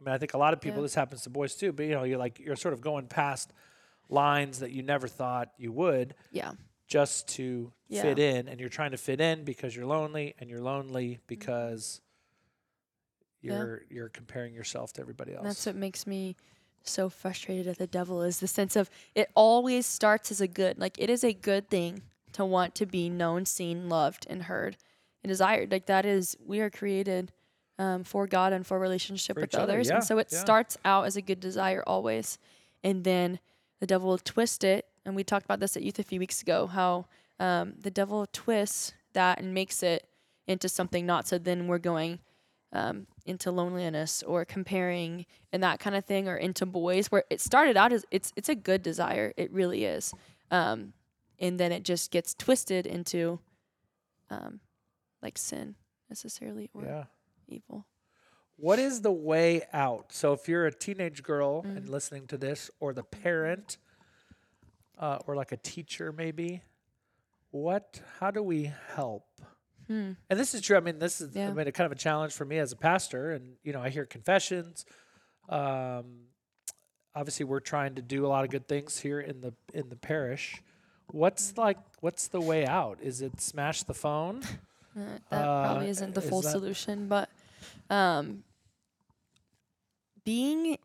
I 0.00 0.04
mean 0.04 0.14
I 0.14 0.18
think 0.18 0.34
a 0.34 0.38
lot 0.38 0.52
of 0.52 0.60
people 0.60 0.76
Mm-hmm. 0.76 0.80
Yeah. 0.80 0.84
this 0.84 0.94
happens 0.94 1.22
to 1.22 1.30
boys 1.30 1.54
too, 1.56 1.72
but 1.72 1.84
you 1.86 1.92
know, 1.92 2.04
you're 2.04 2.18
like 2.18 2.38
you're 2.38 2.56
sort 2.56 2.74
of 2.74 2.80
going 2.80 3.06
past 3.08 3.52
lines 4.10 4.58
that 4.60 4.70
you 4.72 4.82
never 4.82 5.06
thought 5.08 5.52
you 5.58 5.70
would 5.72 6.14
yeah 6.30 6.52
just 6.88 7.28
to 7.28 7.70
Yeah. 7.88 8.02
fit 8.02 8.18
in 8.18 8.48
and 8.48 8.58
you're 8.58 8.68
trying 8.68 8.90
to 8.90 8.96
fit 8.96 9.20
in 9.20 9.44
because 9.44 9.76
you're 9.76 9.86
lonely 9.86 10.34
and 10.40 10.50
you're 10.50 10.60
lonely 10.62 11.20
because 11.28 12.00
Mm-hmm. 13.44 13.54
You're 13.56 13.82
you're 13.88 14.08
comparing 14.08 14.52
yourself 14.52 14.92
to 14.94 15.00
everybody 15.00 15.32
else. 15.32 15.40
And 15.42 15.48
that's 15.50 15.64
what 15.66 15.76
makes 15.76 16.08
me 16.08 16.34
so 16.82 17.08
frustrated 17.08 17.68
at 17.68 17.78
the 17.78 17.86
devil 17.86 18.22
is 18.22 18.40
the 18.40 18.48
sense 18.48 18.74
of 18.74 18.90
it 19.14 19.30
always 19.36 19.86
starts 19.86 20.32
as 20.32 20.40
a 20.40 20.48
good. 20.48 20.76
Like 20.76 20.98
it 20.98 21.08
is 21.08 21.22
a 21.22 21.32
good 21.32 21.68
thing 21.70 22.02
to 22.32 22.44
want 22.44 22.74
to 22.76 22.86
be 22.86 23.08
known, 23.08 23.46
seen, 23.46 23.88
loved, 23.88 24.26
and 24.28 24.42
heard 24.44 24.76
and 25.22 25.28
desired. 25.28 25.70
Like 25.70 25.86
that 25.86 26.04
is 26.04 26.36
we 26.44 26.58
are 26.60 26.68
created 26.70 27.30
um, 27.78 28.02
for 28.02 28.26
God 28.26 28.52
and 28.52 28.66
for 28.66 28.76
relationship 28.78 29.34
For 29.36 29.42
with 29.42 29.50
each 29.50 29.56
other, 29.58 29.74
others. 29.74 29.86
yeah, 29.88 29.94
And 29.96 30.04
so 30.04 30.18
it 30.18 30.28
yeah. 30.32 30.38
starts 30.40 30.76
out 30.84 31.06
as 31.06 31.14
a 31.16 31.22
good 31.22 31.38
desire 31.38 31.84
always. 31.86 32.38
And 32.82 33.04
then 33.04 33.38
the 33.78 33.86
devil 33.86 34.08
will 34.08 34.18
twist 34.18 34.64
it. 34.64 34.86
And 35.08 35.16
we 35.16 35.24
talked 35.24 35.46
about 35.46 35.58
this 35.58 35.74
at 35.74 35.82
youth 35.82 35.98
a 35.98 36.02
few 36.02 36.20
weeks 36.20 36.42
ago 36.42 36.66
how 36.66 37.06
um, 37.40 37.72
the 37.80 37.90
devil 37.90 38.26
twists 38.30 38.92
that 39.14 39.40
and 39.40 39.54
makes 39.54 39.82
it 39.82 40.06
into 40.46 40.68
something 40.68 41.06
not. 41.06 41.26
So 41.26 41.38
then 41.38 41.66
we're 41.66 41.78
going 41.78 42.18
um, 42.74 43.06
into 43.24 43.50
loneliness 43.50 44.22
or 44.22 44.44
comparing 44.44 45.24
and 45.50 45.62
that 45.62 45.80
kind 45.80 45.96
of 45.96 46.04
thing, 46.04 46.28
or 46.28 46.36
into 46.36 46.66
boys 46.66 47.10
where 47.10 47.24
it 47.30 47.40
started 47.40 47.78
out 47.78 47.90
as 47.90 48.04
it's 48.10 48.34
it's 48.36 48.50
a 48.50 48.54
good 48.54 48.82
desire. 48.82 49.32
It 49.38 49.50
really 49.50 49.86
is. 49.86 50.12
Um, 50.50 50.92
and 51.38 51.58
then 51.58 51.72
it 51.72 51.84
just 51.84 52.10
gets 52.10 52.34
twisted 52.34 52.86
into 52.86 53.40
um, 54.28 54.60
like 55.22 55.38
sin 55.38 55.74
necessarily 56.10 56.68
or 56.74 56.84
Yeah. 56.84 57.04
evil. 57.48 57.86
What 58.56 58.78
is 58.78 59.00
the 59.00 59.12
way 59.12 59.62
out? 59.72 60.12
So 60.12 60.34
if 60.34 60.48
you're 60.48 60.66
a 60.66 60.72
teenage 60.74 61.22
girl 61.22 61.62
Mm. 61.62 61.76
and 61.78 61.88
listening 61.88 62.26
to 62.26 62.36
this, 62.36 62.70
or 62.78 62.92
the 62.92 63.04
parent, 63.04 63.78
uh, 64.98 65.18
or 65.26 65.36
like 65.36 65.52
a 65.52 65.56
teacher 65.56 66.12
maybe, 66.12 66.62
what? 67.50 68.00
How 68.18 68.30
do 68.30 68.42
we 68.42 68.72
help? 68.94 69.26
Hmm. 69.86 70.12
And 70.28 70.38
this 70.38 70.54
is 70.54 70.60
true. 70.60 70.76
I 70.76 70.80
mean, 70.80 70.98
this 70.98 71.20
is 71.20 71.34
I 71.36 71.50
mean, 71.50 71.66
a 71.66 71.72
kind 71.72 71.86
of 71.86 71.92
a 71.92 72.00
challenge 72.00 72.32
for 72.34 72.44
me 72.44 72.58
as 72.58 72.72
a 72.72 72.76
pastor, 72.76 73.32
and 73.32 73.56
you 73.64 73.72
know, 73.72 73.80
I 73.80 73.88
hear 73.88 74.04
confessions. 74.04 74.84
Um, 75.48 76.26
obviously, 77.14 77.44
we're 77.46 77.60
trying 77.60 77.94
to 77.94 78.02
do 78.02 78.26
a 78.26 78.28
lot 78.28 78.44
of 78.44 78.50
good 78.50 78.68
things 78.68 79.00
here 79.00 79.20
in 79.20 79.40
the 79.40 79.54
in 79.72 79.88
the 79.88 79.96
parish. 79.96 80.62
What's 81.10 81.56
like? 81.56 81.78
What's 82.00 82.28
the 82.28 82.40
way 82.40 82.66
out? 82.66 82.98
Is 83.02 83.22
it 83.22 83.40
smash 83.40 83.82
the 83.84 83.94
phone? 83.94 84.42
Uh, 84.96 85.18
that 85.30 85.44
Uh, 85.44 85.64
probably 85.64 85.88
isn't 85.90 86.14
the 86.16 86.20
is 86.20 86.28
full 86.28 86.42
solution, 86.42 87.06
but 87.06 87.28
um, 87.88 88.42
being, 90.24 90.76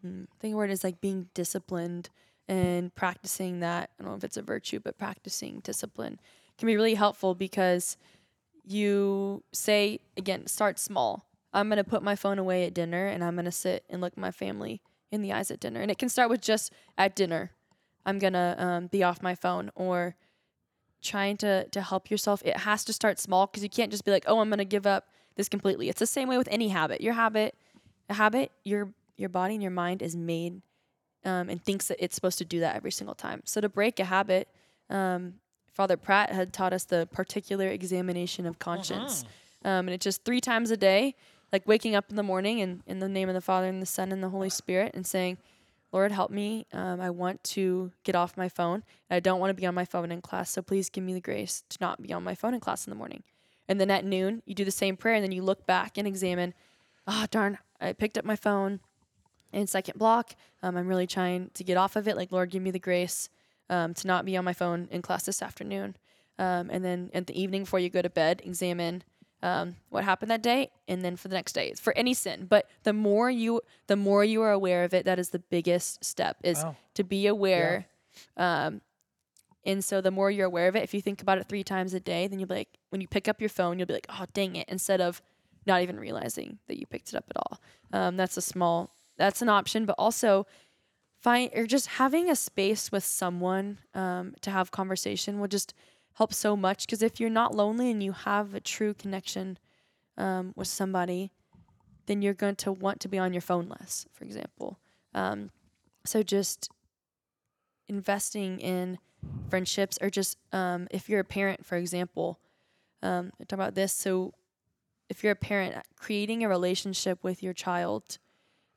hmm, 0.00 0.22
I 0.22 0.36
think 0.40 0.52
the 0.52 0.56
word 0.56 0.70
is 0.70 0.82
like 0.82 1.02
being 1.02 1.28
disciplined 1.34 2.08
and 2.48 2.94
practicing 2.94 3.60
that. 3.60 3.90
I 3.98 4.02
don't 4.02 4.12
know 4.12 4.16
if 4.16 4.24
it's 4.24 4.36
a 4.36 4.42
virtue, 4.42 4.80
but 4.80 4.98
practicing 4.98 5.60
discipline 5.60 6.18
can 6.56 6.66
be 6.66 6.76
really 6.76 6.94
helpful 6.94 7.34
because 7.34 7.96
you 8.64 9.42
say, 9.52 10.00
again, 10.16 10.46
start 10.46 10.78
small. 10.78 11.26
I'm 11.52 11.68
going 11.68 11.78
to 11.78 11.84
put 11.84 12.02
my 12.02 12.16
phone 12.16 12.38
away 12.38 12.64
at 12.64 12.74
dinner 12.74 13.06
and 13.06 13.22
I'm 13.24 13.34
going 13.34 13.44
to 13.44 13.52
sit 13.52 13.84
and 13.88 14.00
look 14.00 14.16
my 14.16 14.30
family 14.30 14.82
in 15.10 15.22
the 15.22 15.32
eyes 15.32 15.50
at 15.50 15.60
dinner. 15.60 15.80
And 15.80 15.90
it 15.90 15.98
can 15.98 16.08
start 16.08 16.28
with 16.30 16.40
just 16.40 16.72
at 16.96 17.16
dinner. 17.16 17.52
I'm 18.04 18.18
going 18.18 18.34
to 18.34 18.54
um, 18.58 18.86
be 18.86 19.02
off 19.02 19.22
my 19.22 19.34
phone 19.34 19.70
or 19.74 20.16
trying 21.02 21.36
to 21.36 21.66
to 21.68 21.80
help 21.80 22.10
yourself 22.10 22.42
it 22.44 22.56
has 22.56 22.84
to 22.84 22.92
start 22.92 23.18
small 23.18 23.46
because 23.46 23.62
you 23.62 23.68
can't 23.68 23.90
just 23.90 24.04
be 24.04 24.10
like 24.10 24.24
oh 24.26 24.40
i'm 24.40 24.48
going 24.48 24.58
to 24.58 24.64
give 24.64 24.86
up 24.86 25.08
this 25.36 25.48
completely 25.48 25.88
it's 25.88 26.00
the 26.00 26.06
same 26.06 26.28
way 26.28 26.36
with 26.36 26.48
any 26.50 26.68
habit 26.68 27.00
your 27.00 27.14
habit 27.14 27.54
a 28.08 28.14
habit 28.14 28.50
your 28.64 28.92
your 29.16 29.28
body 29.28 29.54
and 29.54 29.62
your 29.62 29.70
mind 29.70 30.02
is 30.02 30.16
made 30.16 30.60
um, 31.24 31.48
and 31.48 31.62
thinks 31.64 31.88
that 31.88 32.02
it's 32.02 32.14
supposed 32.14 32.38
to 32.38 32.44
do 32.44 32.60
that 32.60 32.76
every 32.76 32.90
single 32.90 33.14
time 33.14 33.42
so 33.44 33.60
to 33.60 33.68
break 33.68 33.98
a 34.00 34.04
habit 34.04 34.48
um, 34.90 35.34
father 35.72 35.96
pratt 35.96 36.30
had 36.30 36.52
taught 36.52 36.72
us 36.72 36.84
the 36.84 37.08
particular 37.12 37.68
examination 37.68 38.46
of 38.46 38.58
conscience 38.58 39.24
um, 39.64 39.88
and 39.88 39.90
it's 39.90 40.04
just 40.04 40.24
three 40.24 40.40
times 40.40 40.70
a 40.70 40.76
day 40.76 41.14
like 41.52 41.66
waking 41.66 41.94
up 41.94 42.06
in 42.10 42.16
the 42.16 42.22
morning 42.22 42.60
and 42.60 42.82
in 42.86 42.98
the 42.98 43.08
name 43.08 43.28
of 43.28 43.34
the 43.34 43.40
father 43.40 43.68
and 43.68 43.80
the 43.82 43.86
son 43.86 44.12
and 44.12 44.22
the 44.22 44.28
holy 44.28 44.50
spirit 44.50 44.92
and 44.94 45.06
saying 45.06 45.38
Lord, 45.92 46.12
help 46.12 46.30
me. 46.30 46.66
Um, 46.72 47.00
I 47.00 47.10
want 47.10 47.42
to 47.44 47.92
get 48.04 48.14
off 48.14 48.36
my 48.36 48.48
phone. 48.48 48.82
I 49.10 49.20
don't 49.20 49.40
want 49.40 49.50
to 49.50 49.54
be 49.54 49.66
on 49.66 49.74
my 49.74 49.84
phone 49.84 50.12
in 50.12 50.20
class. 50.20 50.50
So 50.50 50.60
please 50.60 50.90
give 50.90 51.02
me 51.02 51.14
the 51.14 51.20
grace 51.20 51.64
to 51.70 51.78
not 51.80 52.02
be 52.02 52.12
on 52.12 52.22
my 52.22 52.34
phone 52.34 52.54
in 52.54 52.60
class 52.60 52.86
in 52.86 52.90
the 52.90 52.96
morning. 52.96 53.22
And 53.68 53.80
then 53.80 53.90
at 53.90 54.04
noon, 54.04 54.42
you 54.44 54.54
do 54.54 54.64
the 54.64 54.70
same 54.70 54.96
prayer 54.96 55.14
and 55.14 55.24
then 55.24 55.32
you 55.32 55.42
look 55.42 55.66
back 55.66 55.96
and 55.96 56.06
examine, 56.06 56.54
oh, 57.06 57.26
darn, 57.30 57.58
I 57.80 57.92
picked 57.92 58.18
up 58.18 58.24
my 58.24 58.36
phone 58.36 58.80
in 59.52 59.66
second 59.66 59.98
block. 59.98 60.34
Um, 60.62 60.76
I'm 60.76 60.86
really 60.86 61.06
trying 61.06 61.50
to 61.54 61.64
get 61.64 61.76
off 61.76 61.96
of 61.96 62.06
it. 62.08 62.16
Like, 62.16 62.32
Lord, 62.32 62.50
give 62.50 62.62
me 62.62 62.70
the 62.70 62.78
grace 62.78 63.28
um, 63.70 63.94
to 63.94 64.06
not 64.06 64.24
be 64.24 64.36
on 64.36 64.44
my 64.44 64.52
phone 64.52 64.88
in 64.90 65.02
class 65.02 65.24
this 65.24 65.42
afternoon. 65.42 65.96
Um, 66.38 66.70
and 66.70 66.84
then 66.84 67.10
at 67.14 67.26
the 67.26 67.40
evening 67.40 67.62
before 67.64 67.80
you 67.80 67.90
go 67.90 68.02
to 68.02 68.10
bed, 68.10 68.42
examine 68.44 69.02
um, 69.42 69.76
what 69.88 70.04
happened 70.04 70.30
that 70.30 70.42
day, 70.42 70.70
and 70.88 71.02
then 71.04 71.16
for 71.16 71.28
the 71.28 71.34
next 71.34 71.52
day 71.52 71.72
for 71.74 71.96
any 71.96 72.12
sin. 72.14 72.46
But 72.48 72.68
the 72.82 72.92
more 72.92 73.30
you, 73.30 73.60
the 73.86 73.96
more 73.96 74.24
you 74.24 74.42
are 74.42 74.50
aware 74.52 74.84
of 74.84 74.92
it, 74.94 75.04
that 75.04 75.18
is 75.18 75.30
the 75.30 75.38
biggest 75.38 76.04
step 76.04 76.36
is 76.42 76.58
Wow. 76.64 76.76
to 76.94 77.04
be 77.04 77.26
aware. 77.26 77.86
Um, 78.36 78.80
and 79.64 79.84
so 79.84 80.00
the 80.00 80.10
more 80.10 80.30
you're 80.30 80.46
aware 80.46 80.68
of 80.68 80.76
it, 80.76 80.82
if 80.82 80.94
you 80.94 81.00
think 81.00 81.20
about 81.22 81.38
it 81.38 81.48
three 81.48 81.62
times 81.64 81.92
a 81.94 82.00
day, 82.00 82.26
then 82.26 82.38
you'll 82.38 82.48
be 82.48 82.54
like, 82.56 82.78
when 82.90 83.00
you 83.00 83.08
pick 83.08 83.28
up 83.28 83.40
your 83.40 83.50
phone, 83.50 83.78
you'll 83.78 83.86
be 83.86 83.94
like, 83.94 84.06
oh 84.08 84.24
dang 84.32 84.56
it, 84.56 84.68
instead 84.68 85.00
of 85.00 85.20
not 85.66 85.82
even 85.82 86.00
realizing 86.00 86.58
that 86.68 86.78
you 86.78 86.86
picked 86.86 87.08
it 87.10 87.14
up 87.16 87.24
at 87.30 87.36
all. 87.36 87.60
Um, 87.92 88.16
that's 88.16 88.36
a 88.36 88.42
small, 88.42 88.90
that's 89.18 89.42
an 89.42 89.48
option, 89.48 89.84
but 89.84 89.96
also 89.98 90.46
find 91.20 91.50
or 91.54 91.66
just 91.66 91.86
having 91.88 92.30
a 92.30 92.36
space 92.36 92.92
with 92.92 93.04
someone 93.04 93.78
um, 93.94 94.34
to 94.40 94.50
have 94.50 94.70
conversation 94.70 95.40
will 95.40 95.48
just 95.48 95.74
help 96.14 96.32
so 96.32 96.56
much 96.56 96.86
because 96.86 97.02
if 97.02 97.20
you're 97.20 97.30
not 97.30 97.54
lonely 97.54 97.90
and 97.90 98.02
you 98.02 98.12
have 98.12 98.54
a 98.54 98.60
true 98.60 98.94
connection 98.94 99.58
um, 100.16 100.52
with 100.56 100.68
somebody 100.68 101.30
then 102.06 102.22
you're 102.22 102.34
going 102.34 102.56
to 102.56 102.72
want 102.72 103.00
to 103.00 103.08
be 103.08 103.18
on 103.18 103.32
your 103.32 103.42
phone 103.42 103.68
less 103.68 104.06
for 104.12 104.24
example. 104.24 104.78
Um, 105.14 105.50
so 106.04 106.22
just 106.22 106.70
investing 107.88 108.60
in 108.60 108.98
friendships 109.50 109.98
or 110.00 110.10
just 110.10 110.38
um, 110.52 110.86
if 110.90 111.08
you're 111.08 111.20
a 111.20 111.24
parent 111.24 111.66
for 111.66 111.76
example 111.76 112.38
um, 113.02 113.32
talk 113.40 113.52
about 113.52 113.74
this. 113.74 113.92
So 113.92 114.34
if 115.08 115.22
you're 115.22 115.32
a 115.32 115.36
parent 115.36 115.76
creating 115.96 116.44
a 116.44 116.48
relationship 116.48 117.22
with 117.22 117.42
your 117.42 117.52
child 117.52 118.18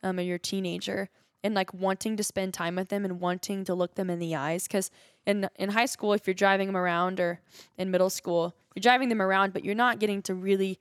um, 0.04 0.20
or 0.20 0.22
your 0.22 0.38
teenager 0.38 1.10
and 1.44 1.56
like 1.56 1.74
wanting 1.74 2.18
to 2.18 2.24
spend 2.24 2.54
time 2.54 2.76
with 2.76 2.90
them 2.90 3.04
and 3.04 3.20
wanting 3.20 3.64
to 3.66 3.74
look 3.74 3.96
them 3.96 4.10
in 4.10 4.20
the 4.20 4.36
eyes 4.36 4.68
because 4.68 4.92
in 5.26 5.50
in 5.56 5.70
high 5.70 5.86
school 5.86 6.14
if 6.14 6.28
you're 6.28 6.34
driving 6.34 6.68
them 6.68 6.78
around 6.78 7.20
or 7.20 7.40
in 7.78 7.92
middle 7.92 8.10
school 8.10 8.56
you're 8.76 8.82
driving 8.82 9.10
them 9.10 9.22
around 9.22 9.54
but 9.54 9.64
you're 9.64 9.76
not 9.76 10.00
getting 10.00 10.22
to 10.22 10.34
really 10.34 10.80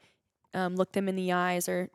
um, 0.54 0.76
look 0.76 0.92
them 0.92 1.08
in 1.08 1.16
the 1.16 1.32
eyes 1.32 1.68
or 1.68 1.88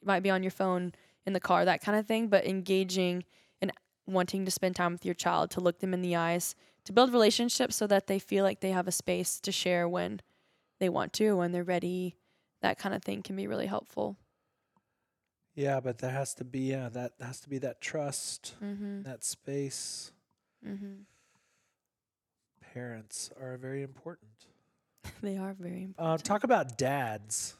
you 0.00 0.06
might 0.06 0.22
be 0.22 0.30
on 0.30 0.42
your 0.42 0.50
phone 0.50 0.92
in 1.26 1.32
the 1.32 1.40
car 1.40 1.64
that 1.64 1.82
kind 1.82 1.98
of 1.98 2.06
thing 2.06 2.28
but 2.28 2.46
engaging 2.46 3.24
and 3.60 3.72
wanting 4.06 4.44
to 4.44 4.50
spend 4.50 4.74
time 4.74 4.92
with 4.92 5.04
your 5.04 5.14
child 5.14 5.50
to 5.50 5.60
look 5.60 5.80
them 5.80 5.94
in 5.94 6.02
the 6.02 6.16
eyes 6.16 6.54
to 6.84 6.92
build 6.92 7.12
relationships 7.12 7.76
so 7.76 7.86
that 7.86 8.06
they 8.06 8.18
feel 8.18 8.44
like 8.44 8.60
they 8.60 8.70
have 8.70 8.88
a 8.88 8.92
space 8.92 9.38
to 9.40 9.52
share 9.52 9.88
when 9.88 10.20
they 10.80 10.88
want 10.88 11.12
to 11.12 11.36
when 11.36 11.52
they're 11.52 11.64
ready 11.64 12.16
that 12.62 12.78
kind 12.78 12.94
of 12.94 13.02
thing 13.02 13.22
can 13.22 13.36
be 13.36 13.46
really 13.46 13.66
helpful 13.66 14.16
Yeah, 15.58 15.80
but 15.80 15.98
there 15.98 16.12
has 16.12 16.34
to 16.34 16.44
be 16.44 16.60
yeah 16.70 16.88
that 16.90 17.14
has 17.20 17.40
to 17.40 17.48
be 17.48 17.58
that 17.58 17.80
trust, 17.80 18.54
mm-hmm. 18.62 19.02
that 19.02 19.24
space. 19.24 20.12
Mm-hmm. 20.64 21.02
Parents 22.72 23.30
are 23.40 23.56
very 23.56 23.82
important. 23.82 24.30
they 25.20 25.36
are 25.36 25.54
very 25.58 25.88
Uh, 25.98 26.12
important 26.12 26.22
talk 26.22 26.44
about 26.44 26.78
dads. 26.78 27.56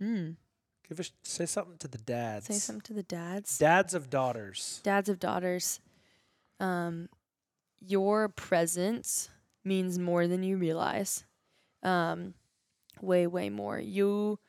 Hmm. 0.00 0.30
Give 0.88 0.98
us 0.98 1.12
say 1.22 1.46
something 1.46 1.78
to 1.78 1.86
the 1.86 1.98
dads. 1.98 2.46
Say 2.46 2.54
something 2.54 2.80
to 2.80 2.94
the 2.94 3.04
dads. 3.04 3.58
Dads 3.58 3.94
of 3.94 4.10
daughters. 4.10 4.80
dads 4.82 5.08
of 5.08 5.20
daughters. 5.20 5.78
Um, 6.58 7.08
your 7.78 8.28
presence 8.28 9.30
means 9.62 10.00
more 10.00 10.26
than 10.26 10.42
you 10.42 10.56
realize. 10.56 11.24
Um, 11.84 12.34
way, 13.00 13.28
way 13.28 13.50
more. 13.50 13.78
You 13.78 14.40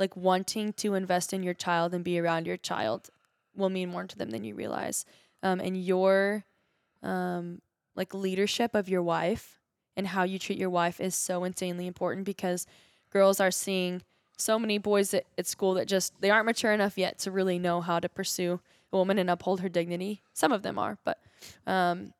like 0.00 0.16
wanting 0.16 0.72
to 0.72 0.94
invest 0.94 1.32
in 1.32 1.42
your 1.42 1.54
child 1.54 1.94
and 1.94 2.02
be 2.02 2.18
around 2.18 2.46
your 2.46 2.56
child 2.56 3.10
will 3.54 3.68
mean 3.68 3.90
more 3.90 4.06
to 4.06 4.16
them 4.16 4.30
than 4.30 4.42
you 4.42 4.54
realize. 4.54 5.04
Um, 5.42 5.60
and 5.60 5.76
your 5.80 6.44
um, 7.02 7.60
like 7.94 8.14
leadership 8.14 8.74
of 8.74 8.88
your 8.88 9.02
wife 9.02 9.60
and 9.96 10.06
how 10.06 10.22
you 10.22 10.38
treat 10.38 10.58
your 10.58 10.70
wife 10.70 11.00
is 11.00 11.14
so 11.14 11.44
insanely 11.44 11.86
important 11.86 12.24
because 12.24 12.66
girls 13.10 13.40
are 13.40 13.50
seeing 13.50 14.02
so 14.38 14.58
many 14.58 14.78
boys 14.78 15.12
at, 15.12 15.26
at 15.36 15.46
school 15.46 15.74
that 15.74 15.86
just 15.86 16.18
they 16.22 16.30
aren't 16.30 16.46
mature 16.46 16.72
enough 16.72 16.96
yet 16.96 17.18
to 17.18 17.30
really 17.30 17.58
know 17.58 17.82
how 17.82 18.00
to 18.00 18.08
pursue 18.08 18.58
a 18.92 18.96
woman 18.96 19.18
and 19.18 19.28
uphold 19.28 19.60
her 19.60 19.68
dignity. 19.68 20.22
Some 20.32 20.50
of 20.50 20.62
them 20.62 20.78
are, 20.78 20.96
but 21.04 21.18
um, 21.66 22.14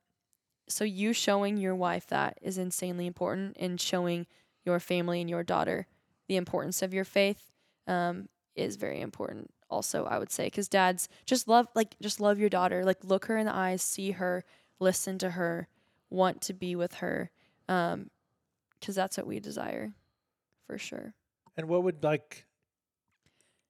so 0.68 0.84
you 0.84 1.14
showing 1.14 1.56
your 1.56 1.74
wife 1.74 2.06
that 2.08 2.38
is 2.42 2.58
insanely 2.58 3.06
important, 3.06 3.56
and 3.58 3.80
showing 3.80 4.26
your 4.64 4.78
family 4.78 5.20
and 5.20 5.30
your 5.30 5.42
daughter 5.42 5.86
the 6.28 6.36
importance 6.36 6.82
of 6.82 6.92
your 6.92 7.04
faith 7.04 7.50
um, 7.90 8.29
is 8.55 8.76
very 8.76 9.00
important. 9.00 9.50
Also, 9.68 10.05
I 10.05 10.18
would 10.18 10.33
say 10.33 10.44
because 10.46 10.68
dads 10.68 11.09
just 11.26 11.46
love 11.46 11.68
like 11.74 11.96
just 12.00 12.20
love 12.20 12.38
your 12.38 12.48
daughter, 12.48 12.85
like 12.85 13.05
look 13.05 13.26
her 13.26 13.37
in 13.37 13.46
the 13.46 13.55
eyes, 13.55 13.83
see 13.83 14.12
her, 14.12 14.44
listen 14.79 15.18
to 15.18 15.31
her, 15.31 15.68
want 16.09 16.40
to 16.42 16.53
be 16.53 16.74
with 16.74 16.94
her, 16.94 17.31
because 17.66 18.94
that's 18.94 19.16
what 19.16 19.26
we 19.26 19.38
desire, 19.38 19.92
for 20.66 20.79
sure. 20.79 21.14
And 21.57 21.68
what 21.68 21.83
would 21.85 22.03
like 22.03 22.46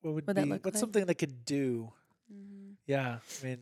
what 0.03 0.15
would 0.15 0.27
that 0.27 0.37
be 0.37 0.51
what's 0.51 0.65
like? 0.65 0.77
something 0.77 1.05
they 1.05 1.15
could 1.15 1.45
do? 1.45 1.93
Mm-hmm. 2.33 2.73
Yeah. 2.87 3.19
I 3.43 3.47
mean 3.47 3.59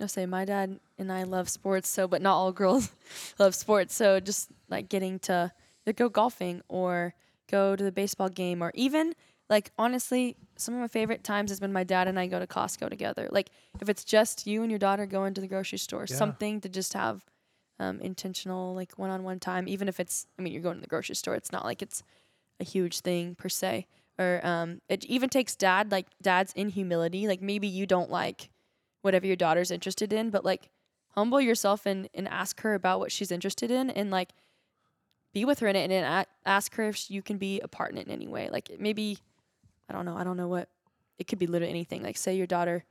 I'll 0.00 0.08
say 0.08 0.26
my 0.26 0.44
dad 0.44 0.78
and 0.96 1.12
I 1.12 1.24
love 1.24 1.48
sports, 1.48 1.88
so 1.88 2.06
but 2.08 2.22
not 2.22 2.36
all 2.36 2.52
girls 2.52 2.90
love 3.38 3.54
sports. 3.54 3.94
So 3.94 4.20
just 4.20 4.48
like 4.70 4.88
getting 4.88 5.18
to 5.20 5.52
either 5.84 5.92
go 5.92 6.08
golfing 6.08 6.62
or 6.68 7.14
go 7.50 7.74
to 7.74 7.82
the 7.82 7.92
baseball 7.92 8.28
game 8.28 8.62
or 8.62 8.72
even 8.74 9.14
Like 9.50 9.70
honestly, 9.78 10.36
some 10.56 10.74
of 10.74 10.80
my 10.80 10.88
favorite 10.88 11.24
times 11.24 11.50
is 11.50 11.60
when 11.60 11.72
my 11.72 11.84
dad 11.84 12.06
and 12.08 12.18
I 12.18 12.26
go 12.26 12.38
to 12.38 12.46
Costco 12.46 12.90
together. 12.90 13.28
Like 13.30 13.50
if 13.80 13.88
it's 13.88 14.04
just 14.04 14.46
you 14.46 14.62
and 14.62 14.70
your 14.70 14.78
daughter 14.78 15.06
going 15.06 15.34
to 15.34 15.40
the 15.40 15.46
grocery 15.48 15.78
store, 15.78 16.06
Yeah. 16.08 16.16
something 16.16 16.60
to 16.60 16.68
just 16.68 16.92
have 16.94 17.24
um, 17.80 18.00
intentional 18.00 18.74
like 18.74 18.92
one-on-one 18.98 19.38
time. 19.40 19.68
Even 19.68 19.88
if 19.88 20.00
it's, 20.00 20.26
I 20.38 20.42
mean, 20.42 20.52
you're 20.52 20.62
going 20.62 20.76
to 20.76 20.80
the 20.82 20.86
grocery 20.88 21.14
store. 21.14 21.34
It's 21.34 21.52
not 21.52 21.64
like 21.64 21.80
it's 21.80 22.02
a 22.60 22.64
huge 22.64 23.00
thing 23.00 23.34
per 23.36 23.48
se. 23.48 23.86
Or 24.18 24.40
um, 24.44 24.80
it 24.88 25.04
even 25.04 25.28
takes 25.30 25.54
dad 25.54 25.92
like 25.92 26.06
dad's 26.20 26.52
in 26.54 26.70
humility. 26.70 27.26
Like 27.28 27.40
maybe 27.40 27.68
you 27.68 27.86
don't 27.86 28.10
like 28.10 28.50
whatever 29.02 29.26
your 29.26 29.36
daughter's 29.36 29.70
interested 29.70 30.12
in, 30.12 30.30
but 30.30 30.44
like 30.44 30.68
humble 31.14 31.40
yourself 31.40 31.86
and 31.86 32.08
and 32.14 32.28
ask 32.28 32.60
her 32.60 32.74
about 32.74 32.98
what 32.98 33.12
she's 33.12 33.30
interested 33.30 33.70
in 33.70 33.90
and 33.90 34.10
like 34.10 34.30
be 35.32 35.44
with 35.44 35.60
her 35.60 35.68
in 35.68 35.76
it 35.76 35.84
and 35.84 35.92
then 35.92 36.24
ask 36.44 36.74
her 36.74 36.88
if 36.88 37.10
you 37.10 37.22
can 37.22 37.38
be 37.38 37.60
a 37.60 37.68
partner 37.68 38.00
in 38.00 38.10
any 38.10 38.26
way. 38.26 38.50
Like 38.50 38.70
maybe 38.78 39.18
I 39.88 39.92
don't 39.92 40.04
know. 40.04 40.16
I 40.16 40.24
don't 40.24 40.36
know 40.36 40.48
what 40.48 40.68
it 41.18 41.26
could 41.26 41.38
be. 41.38 41.46
Literally 41.46 41.70
anything. 41.70 42.02
Like 42.02 42.16
say 42.16 42.36
your 42.36 42.46
daughter 42.46 42.84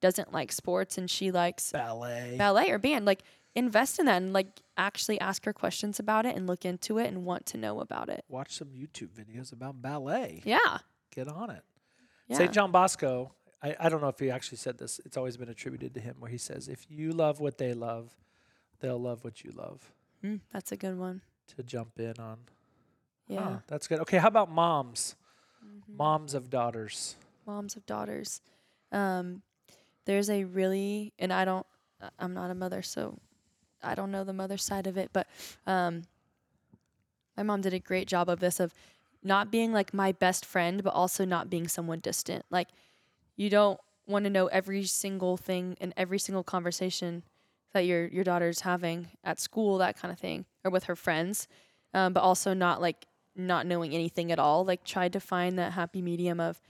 doesn't 0.00 0.32
like 0.32 0.52
sports 0.52 0.98
and 0.98 1.10
she 1.10 1.30
likes 1.30 1.72
Ballet. 1.72 2.36
ballet 2.36 2.70
or 2.70 2.78
band. 2.78 3.04
Like 3.04 3.22
invest 3.54 3.98
in 3.98 4.06
that 4.06 4.22
and 4.22 4.32
like 4.32 4.48
actually 4.76 5.20
ask 5.20 5.44
her 5.44 5.52
questions 5.52 5.98
about 5.98 6.26
it 6.26 6.36
and 6.36 6.46
look 6.46 6.64
into 6.64 6.98
it 6.98 7.06
and 7.06 7.24
want 7.24 7.46
to 7.46 7.56
know 7.58 7.80
about 7.80 8.08
it. 8.08 8.24
Watch 8.28 8.56
some 8.56 8.68
YouTube 8.68 9.08
videos 9.08 9.52
about 9.52 9.80
ballet. 9.80 10.42
Yeah. 10.44 10.78
Get 11.14 11.28
on 11.28 11.50
it. 11.50 11.62
Yeah. 12.28 12.38
St. 12.38 12.52
John 12.52 12.70
Bosco, 12.72 13.32
I, 13.62 13.76
I 13.78 13.88
don't 13.88 14.00
know 14.00 14.08
if 14.08 14.18
he 14.18 14.30
actually 14.30 14.58
said 14.58 14.78
this. 14.78 15.00
It's 15.04 15.16
always 15.16 15.36
been 15.36 15.48
attributed 15.48 15.94
to 15.94 16.00
him 16.00 16.16
where 16.18 16.30
he 16.30 16.38
says, 16.38 16.68
if 16.68 16.86
you 16.90 17.12
love 17.12 17.40
what 17.40 17.58
they 17.58 17.72
love, 17.74 18.10
they'll 18.80 19.00
love 19.00 19.24
what 19.24 19.44
you 19.44 19.52
love. 19.54 19.92
Mm, 20.24 20.40
that's 20.52 20.72
a 20.72 20.76
good 20.76 20.98
one. 20.98 21.20
To 21.56 21.62
jump 21.62 21.98
in 21.98 22.14
on. 22.18 22.38
Yeah. 23.28 23.42
Huh, 23.42 23.56
that's 23.66 23.86
good. 23.86 24.00
Okay, 24.00 24.18
how 24.18 24.28
about 24.28 24.50
moms? 24.50 25.16
Mhm. 25.64 25.96
Moms 25.96 26.34
of 26.34 26.50
daughters. 26.50 27.16
moms 27.46 27.76
of 27.76 27.84
daughters. 27.86 28.40
Um, 28.90 29.42
there's 30.06 30.30
a 30.30 30.44
really, 30.44 31.12
and 31.18 31.32
I 31.32 31.44
don't, 31.44 31.66
I- 32.00 32.08
I'm 32.18 32.32
not 32.34 32.50
a 32.50 32.54
mother, 32.54 32.80
so 32.82 33.18
I 33.82 33.94
don't 33.94 34.10
know 34.10 34.24
the 34.24 34.32
mother 34.32 34.56
side 34.56 34.86
of 34.86 34.96
it, 34.96 35.10
but 35.12 35.26
um, 35.66 36.04
my 37.36 37.42
mom 37.42 37.60
did 37.60 37.74
a 37.74 37.78
great 37.78 38.08
job 38.08 38.28
of 38.28 38.40
this 38.40 38.60
of 38.60 38.72
not 39.22 39.50
being 39.50 39.72
like 39.72 39.92
my 39.94 40.12
best 40.12 40.44
friend, 40.46 40.82
but 40.82 40.92
also 40.94 41.24
not 41.24 41.50
being 41.50 41.66
someone 41.68 41.98
distant. 42.00 42.44
Like, 42.50 42.68
you 43.36 43.50
don't 43.50 43.80
want 44.06 44.24
to 44.24 44.30
know 44.30 44.46
every 44.48 44.84
single 44.84 45.36
thing 45.36 45.76
and 45.80 45.92
every 45.96 46.18
single 46.18 46.44
conversation 46.44 47.22
that 47.72 47.80
your 47.86 48.06
your 48.06 48.22
daughter's 48.24 48.60
having 48.60 49.08
at 49.24 49.40
school, 49.40 49.78
that 49.78 49.98
kind 49.98 50.12
of 50.12 50.18
thing, 50.18 50.44
or 50.64 50.70
with 50.70 50.84
her 50.84 50.94
friends, 50.96 51.48
um, 51.92 52.12
but 52.12 52.20
also 52.22 52.54
not 52.54 52.80
like 52.80 53.06
not 53.36 53.66
knowing 53.66 53.94
anything 53.94 54.30
at 54.32 54.38
all. 54.38 54.64
Like, 54.64 54.84
tried 54.84 55.12
to 55.14 55.20
find 55.20 55.58
that 55.58 55.72
happy 55.72 56.02
medium 56.02 56.40
of 56.40 56.60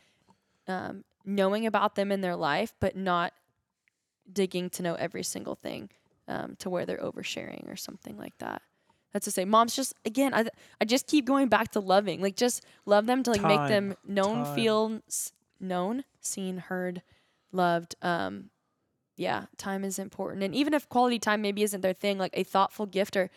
um, 0.67 1.05
knowing 1.25 1.67
about 1.67 1.95
them 1.95 2.11
in 2.13 2.21
their 2.21 2.37
life, 2.37 2.73
but 2.81 2.97
not 2.97 3.33
digging 4.31 4.71
to 4.71 4.83
know 4.83 4.95
every 4.95 5.23
single 5.23 5.55
thing 5.55 5.91
um, 6.29 6.57
to 6.59 6.71
where 6.71 6.87
they're 6.87 6.99
oversharing 6.99 7.71
or 7.71 7.77
something 7.77 8.17
like 8.17 8.37
that. 8.39 8.63
That's 9.13 9.27
to 9.27 9.31
say, 9.31 9.45
moms 9.45 9.77
just 9.77 9.95
again, 10.05 10.35
I 10.35 10.47
I 10.81 10.85
just 10.87 11.07
keep 11.07 11.25
going 11.25 11.49
back 11.49 11.71
to 11.73 11.81
loving, 11.81 12.21
like 12.21 12.35
just 12.37 12.65
love 12.85 13.07
them 13.07 13.23
to 13.23 13.31
like 13.31 13.43
make 13.43 13.69
them 13.69 13.95
known, 14.07 14.45
Time. 14.45 14.55
feel 14.55 15.01
s- 15.07 15.33
known, 15.61 16.05
seen, 16.21 16.57
heard, 16.59 17.03
loved. 17.53 17.95
Um, 18.03 18.51
yeah, 19.17 19.45
time 19.57 19.85
is 19.85 20.01
important, 20.01 20.43
and 20.43 20.53
even 20.53 20.75
if 20.75 20.89
quality 20.89 21.21
time 21.21 21.43
maybe 21.43 21.63
isn't 21.63 21.81
their 21.83 21.93
thing, 21.93 22.19
like 22.19 22.33
a 22.37 22.43
thoughtful 22.43 22.87
gift 22.87 23.17
or 23.17 23.31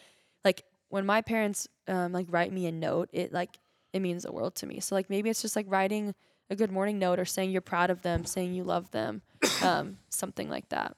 like 0.43 0.63
when 0.89 1.05
my 1.05 1.21
parents 1.21 1.67
um, 1.87 2.11
like 2.11 2.27
write 2.29 2.51
me 2.51 2.65
a 2.67 2.71
note, 2.71 3.09
it 3.11 3.33
like 3.33 3.57
it 3.93 4.01
means 4.01 4.23
the 4.23 4.31
world 4.31 4.55
to 4.55 4.65
me. 4.65 4.79
So 4.79 4.95
like 4.95 5.09
maybe 5.09 5.29
it's 5.29 5.41
just 5.41 5.55
like 5.55 5.65
writing 5.69 6.13
a 6.49 6.55
good 6.55 6.71
morning 6.71 6.99
note 6.99 7.19
or 7.19 7.25
saying 7.25 7.51
you're 7.51 7.61
proud 7.61 7.89
of 7.89 8.01
them, 8.01 8.25
saying 8.25 8.53
you 8.53 8.63
love 8.63 8.91
them, 8.91 9.21
um, 9.61 9.97
something 10.09 10.49
like 10.49 10.69
that. 10.69 10.95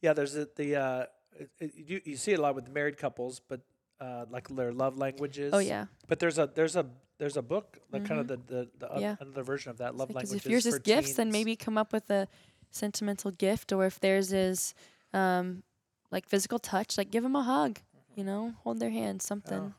Yeah, 0.00 0.12
there's 0.12 0.36
a, 0.36 0.48
the, 0.56 0.76
uh, 0.76 1.04
it, 1.38 1.50
it, 1.58 1.72
you, 1.74 2.00
you 2.04 2.16
see 2.16 2.32
it 2.32 2.38
a 2.38 2.42
lot 2.42 2.54
with 2.54 2.68
married 2.68 2.96
couples, 2.98 3.40
but 3.40 3.60
uh, 4.00 4.26
like 4.30 4.48
their 4.48 4.72
love 4.72 4.96
languages. 4.96 5.52
Oh 5.54 5.58
yeah, 5.58 5.86
But 6.06 6.18
there's 6.20 6.38
a 6.38 6.50
there's 6.52 6.76
a 6.76 6.86
there's 7.18 7.36
a 7.36 7.42
book 7.42 7.78
like 7.90 8.04
kind 8.04 8.20
of 8.20 8.28
the 8.28 8.36
the, 8.36 8.68
the 8.78 9.00
Yeah. 9.00 9.16
another 9.20 9.42
version 9.42 9.70
of 9.70 9.78
that 9.78 9.96
love 9.96 10.08
because 10.08 10.30
languages. 10.30 10.46
if 10.46 10.50
yours 10.50 10.66
is 10.66 10.78
gifts, 10.80 11.14
then 11.14 11.30
maybe 11.32 11.56
come 11.56 11.76
up 11.76 11.92
with 11.92 12.08
a 12.10 12.28
sentimental 12.70 13.30
gift, 13.30 13.72
or 13.72 13.86
if 13.86 13.98
theirs 13.98 14.32
is 14.32 14.74
um, 15.12 15.62
like 16.10 16.28
physical 16.28 16.58
touch, 16.58 16.96
like 16.96 17.10
give 17.10 17.22
them 17.22 17.34
a 17.34 17.42
hug, 17.42 17.80
you 18.18 18.24
know, 18.24 18.52
hold 18.64 18.80
their 18.80 18.90
hand, 18.90 19.22
something. 19.22 19.72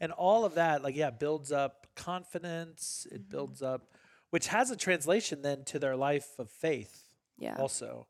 and 0.00 0.12
all 0.12 0.44
of 0.44 0.54
that 0.54 0.82
like 0.82 0.96
yeah 0.96 1.10
builds 1.10 1.50
up 1.52 1.86
confidence. 1.96 3.06
Mm-hmm. 3.06 3.16
It 3.16 3.28
builds 3.28 3.62
up, 3.62 3.82
which 4.30 4.46
has 4.48 4.70
a 4.70 4.76
translation 4.76 5.42
then 5.42 5.64
to 5.64 5.78
their 5.78 5.96
life 5.96 6.38
of 6.38 6.50
faith 6.50 7.02
Yeah, 7.38 7.56
also. 7.58 8.06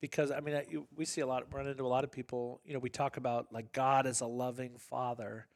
Because 0.00 0.30
I 0.30 0.40
mean, 0.40 0.54
I- 0.54 0.66
we 0.96 1.04
see 1.04 1.20
a 1.20 1.26
lot, 1.26 1.52
run 1.52 1.66
into 1.66 1.82
a 1.84 1.92
lot 1.96 2.04
of 2.04 2.10
people. 2.12 2.60
You 2.64 2.72
know, 2.74 2.78
we 2.78 2.88
talk 2.90 3.16
about 3.16 3.52
like 3.52 3.72
God 3.72 4.06
is 4.06 4.20
a 4.22 4.26
loving 4.26 4.76
Father, 4.78 5.46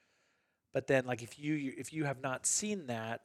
but 0.73 0.87
then 0.87 1.07
like 1.07 1.23
if 1.23 1.39
you 1.39 1.55
you- 1.55 1.75
if 1.79 1.93
you 1.93 2.05
have 2.05 2.21
not 2.21 2.45
seen 2.47 2.87
that, 2.87 3.23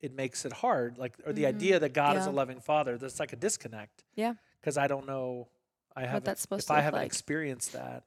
it 0.00 0.12
makes 0.14 0.44
it 0.44 0.52
hard. 0.52 0.98
Like 0.98 1.14
or 1.26 1.32
the 1.32 1.46
idea 1.46 1.78
that 1.78 1.92
God 1.94 2.16
is 2.16 2.24
a 2.24 2.28
Mm-hmm. 2.28 2.36
Loving 2.36 2.60
Father, 2.60 2.98
there's 2.98 3.20
like 3.20 3.32
a 3.32 3.36
disconnect. 3.36 4.04
Yeah. 4.14 4.34
Because 4.60 4.76
I 4.76 4.86
don't 4.86 5.06
know, 5.06 5.48
I 5.96 6.02
haven't. 6.02 6.24
that's 6.24 6.42
supposed 6.42 6.64
if 6.64 6.66
to 6.68 6.74
I 6.74 6.80
haven't 6.80 7.00
like. 7.00 7.06
experienced 7.06 7.72
that, 7.72 8.04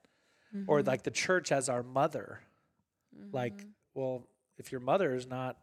or 0.67 0.81
Mhm. 0.81 0.87
like 0.87 1.03
the 1.03 1.11
church 1.11 1.51
as 1.51 1.69
our 1.69 1.83
mother, 1.83 2.41
like 3.31 3.57
Mhm. 3.57 3.71
well, 3.93 4.27
if 4.57 4.71
your 4.71 4.81
mother 4.81 5.13
is 5.15 5.25
not 5.27 5.57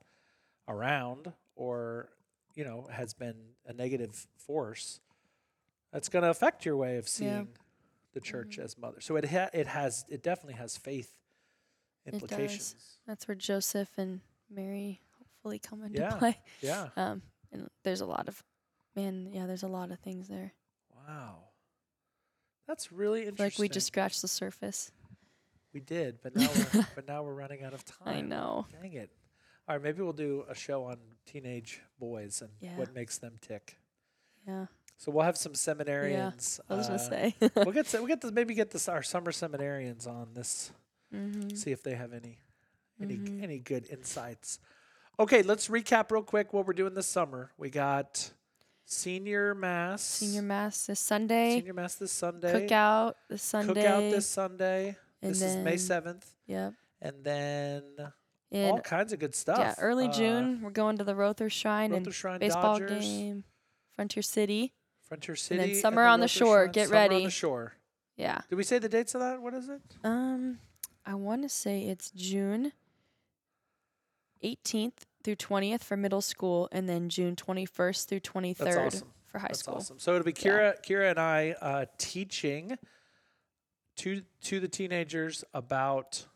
around 0.68 1.32
or 1.56 2.08
you 2.54 2.64
know 2.64 2.86
has 2.88 3.14
been 3.14 3.54
a 3.66 3.72
negative 3.72 4.26
force, 4.36 5.00
that's 5.90 6.08
going 6.08 6.22
to 6.22 6.30
affect 6.30 6.64
your 6.64 6.76
way 6.76 6.96
of 6.98 7.08
seeing 7.08 7.30
Yeah. 7.30 7.62
the 8.12 8.20
church 8.20 8.58
as 8.58 8.76
mother. 8.78 9.00
So 9.00 9.16
it 9.16 9.24
ha- 9.26 9.50
it 9.52 9.66
has 9.66 10.04
it 10.08 10.22
definitely 10.22 10.54
has 10.54 10.76
faith 10.76 11.18
implications. 12.06 12.98
that's 13.06 13.26
where 13.28 13.34
Joseph 13.34 13.96
and 13.96 14.20
Mary 14.50 15.00
hopefully 15.18 15.58
come 15.58 15.82
into 15.82 16.00
Yeah. 16.00 16.16
play. 16.18 16.40
Yeah. 16.60 16.90
Um, 16.96 17.22
and 17.52 17.70
there's 17.84 18.00
a 18.00 18.06
lot 18.06 18.28
of, 18.28 18.42
man, 18.96 19.30
yeah, 19.32 19.46
there's 19.46 19.62
a 19.62 19.68
lot 19.68 19.90
of 19.90 20.00
things 20.00 20.28
there. 20.28 20.52
Wow. 20.94 21.51
That's 22.72 22.90
really 22.90 23.26
interesting. 23.26 23.44
like 23.44 23.58
we 23.58 23.68
just 23.68 23.86
scratched 23.88 24.22
the 24.22 24.28
surface. 24.28 24.90
we 25.74 25.80
did, 25.80 26.20
but 26.22 26.34
now 26.34 26.48
we're, 26.54 26.86
but 26.94 27.06
now 27.06 27.22
we're 27.22 27.34
running 27.34 27.62
out 27.64 27.74
of 27.74 27.84
time. 27.84 28.08
I 28.16 28.20
know. 28.22 28.66
Dang 28.80 28.94
it. 28.94 29.10
All 29.68 29.76
right, 29.76 29.82
maybe 29.84 30.00
we'll 30.00 30.14
do 30.14 30.44
a 30.48 30.54
show 30.54 30.84
on 30.84 30.96
teenage 31.26 31.82
boys 32.00 32.40
and 32.40 32.50
Yeah. 32.60 32.76
what 32.78 32.94
makes 32.94 33.18
them 33.18 33.34
tick. 33.42 33.76
Yeah, 34.48 34.66
So 34.96 35.12
we'll 35.12 35.24
have 35.26 35.36
some 35.36 35.52
seminarians. 35.52 36.60
Yeah, 36.60 36.74
I 36.74 36.78
was 36.78 36.86
uh, 36.86 36.96
gonna 36.96 36.98
say. 36.98 37.34
we'll 37.56 37.72
get 37.72 37.86
to, 37.88 37.98
we'll 37.98 38.06
get 38.06 38.22
to 38.22 38.30
maybe 38.32 38.54
get 38.54 38.70
this 38.70 38.88
our 38.88 39.02
summer 39.02 39.32
seminarians 39.32 40.06
on 40.08 40.28
this. 40.32 40.72
mm-hmm. 41.14 41.54
See 41.54 41.72
if 41.72 41.82
they 41.82 41.94
have 41.94 42.14
any 42.14 42.38
any 43.00 43.16
Mhm. 43.16 43.42
any 43.42 43.58
good 43.58 43.86
insights. 43.90 44.58
Okay, 45.20 45.42
let's 45.42 45.68
recap 45.68 46.10
real 46.10 46.22
quick 46.22 46.54
what 46.54 46.66
we're 46.66 46.72
doing 46.72 46.94
this 46.94 47.06
summer. 47.06 47.50
We 47.58 47.68
got 47.68 48.32
senior 48.84 49.54
mass, 49.54 50.02
Senior 50.02 50.42
mass 50.42 50.86
this 50.86 51.00
Sunday. 51.00 51.56
senior 51.56 51.74
mass 51.74 51.94
this 51.94 52.12
Sunday, 52.12 52.66
Cookout 52.68 53.14
this 53.28 53.42
Sunday. 53.42 53.84
cookout 53.84 54.10
this 54.10 54.26
Sunday. 54.26 54.96
and 55.22 55.30
this 55.32 55.40
then, 55.40 55.58
is 55.58 55.64
May 55.64 55.76
seventh, 55.76 56.32
Yep. 56.46 56.74
and 57.00 57.24
then 57.24 57.82
In 58.50 58.70
all 58.70 58.80
kinds 58.80 59.12
of 59.12 59.18
good 59.18 59.34
stuff. 59.34 59.58
yeah, 59.58 59.74
early 59.78 60.08
Uh, 60.08 60.12
June 60.12 60.60
we're 60.62 60.70
going 60.70 60.98
to 60.98 61.04
the 61.04 61.14
Rother 61.14 61.48
Shrine 61.48 61.90
Rother 61.92 62.04
and 62.04 62.14
Shrine 62.14 62.40
baseball 62.40 62.78
Dodgers, 62.78 63.04
game, 63.04 63.44
Frontier 63.92 64.22
City. 64.22 64.74
Frontier 65.02 65.36
City. 65.36 65.62
And 65.62 65.72
then 65.72 65.80
Summer 65.80 66.04
on 66.04 66.20
the 66.20 66.28
Shore. 66.28 66.64
Shrine- 66.64 66.72
Get 66.72 66.88
Summer 66.88 67.00
on 67.00 67.08
ready. 67.10 67.24
the 67.24 67.30
shore. 67.30 67.74
Yeah. 68.16 68.40
Did 68.48 68.56
we 68.56 68.62
say 68.64 68.78
the 68.78 68.88
dates 68.88 69.14
of 69.14 69.20
that? 69.20 69.40
What 69.42 69.52
is 69.54 69.68
it? 69.68 69.80
Um, 70.04 70.58
I 71.04 71.14
want 71.14 71.42
to 71.42 71.48
say 71.48 71.84
it's 71.84 72.10
June 72.10 72.72
18th 74.42 75.04
through 75.22 75.36
20th 75.36 75.80
for 75.82 75.96
middle 75.96 76.20
school, 76.20 76.68
and 76.72 76.88
then 76.88 77.08
June 77.08 77.36
21st 77.36 78.06
through 78.06 78.20
23rd 78.20 78.86
awesome. 78.86 79.08
for 79.26 79.38
high 79.38 79.48
That's 79.48 79.60
school. 79.60 79.74
awesome. 79.76 79.98
So 79.98 80.12
it'll 80.14 80.24
be 80.24 80.32
Kira, 80.32 80.74
Kira 80.86 81.10
and 81.10 81.18
I 81.18 81.54
uh, 81.60 81.84
teaching 81.98 82.78
to 83.96 84.22
to 84.42 84.60
the 84.60 84.68
teenagers 84.68 85.44
about 85.54 86.26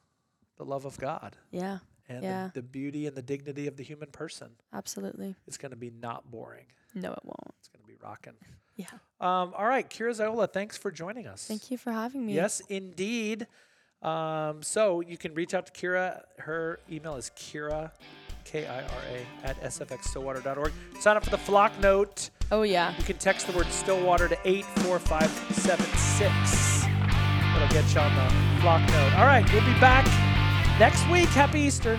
the 0.58 0.64
love 0.64 0.84
of 0.84 0.98
God 0.98 1.36
Yeah, 1.50 1.78
and 2.08 2.22
Yeah. 2.22 2.50
the, 2.54 2.60
the 2.60 2.66
beauty 2.66 3.06
and 3.06 3.16
the 3.16 3.22
dignity 3.22 3.66
of 3.66 3.76
the 3.76 3.82
human 3.82 4.08
person. 4.10 4.50
absolutely. 4.72 5.34
It's 5.46 5.56
going 5.58 5.70
to 5.70 5.76
be 5.76 5.90
not 5.90 6.30
boring. 6.30 6.66
No, 6.94 7.12
it 7.12 7.24
won't. 7.24 7.54
It's 7.58 7.68
going 7.68 7.82
to 7.82 7.86
be 7.86 7.96
rocking. 8.02 8.34
Yeah. 8.76 8.86
Um, 9.20 9.52
all 9.56 9.66
right, 9.66 9.88
Kira 9.88 10.10
Ziola, 10.12 10.50
thanks 10.50 10.76
for 10.76 10.90
joining 10.90 11.26
us. 11.26 11.46
Thank 11.46 11.70
you 11.70 11.78
for 11.78 11.92
having 11.92 12.24
me. 12.26 12.34
Yes, 12.34 12.60
indeed. 12.68 13.46
Um, 14.02 14.62
so 14.62 15.00
you 15.00 15.16
can 15.16 15.34
reach 15.34 15.54
out 15.54 15.66
to 15.66 15.72
Kira. 15.72 16.22
Her 16.38 16.80
email 16.90 17.16
is 17.16 17.30
Kira, 17.36 17.90
K 18.46 18.66
I 18.66 18.80
R 18.80 18.88
A, 19.12 19.26
at 19.46 19.60
sfxstillwater.org. 19.62 20.72
Sign 21.00 21.16
up 21.16 21.24
for 21.24 21.30
the 21.30 21.36
Flocknote. 21.36 22.30
Oh 22.52 22.62
yeah. 22.62 22.96
You 22.96 23.02
can 23.04 23.16
text 23.18 23.48
the 23.48 23.52
word 23.52 23.66
Stillwater 23.66 24.28
to 24.28 24.38
84576. 24.44 26.82
That'll 26.82 27.68
get 27.68 27.92
you 27.92 28.00
on 28.00 28.14
the 28.14 28.30
Flocknote. 28.62 29.18
All 29.18 29.26
right, 29.26 29.44
we'll 29.52 29.64
be 29.64 29.74
back 29.80 30.06
next 30.78 31.04
week. 31.10 31.28
Happy 31.30 31.58
Easter. 31.60 31.98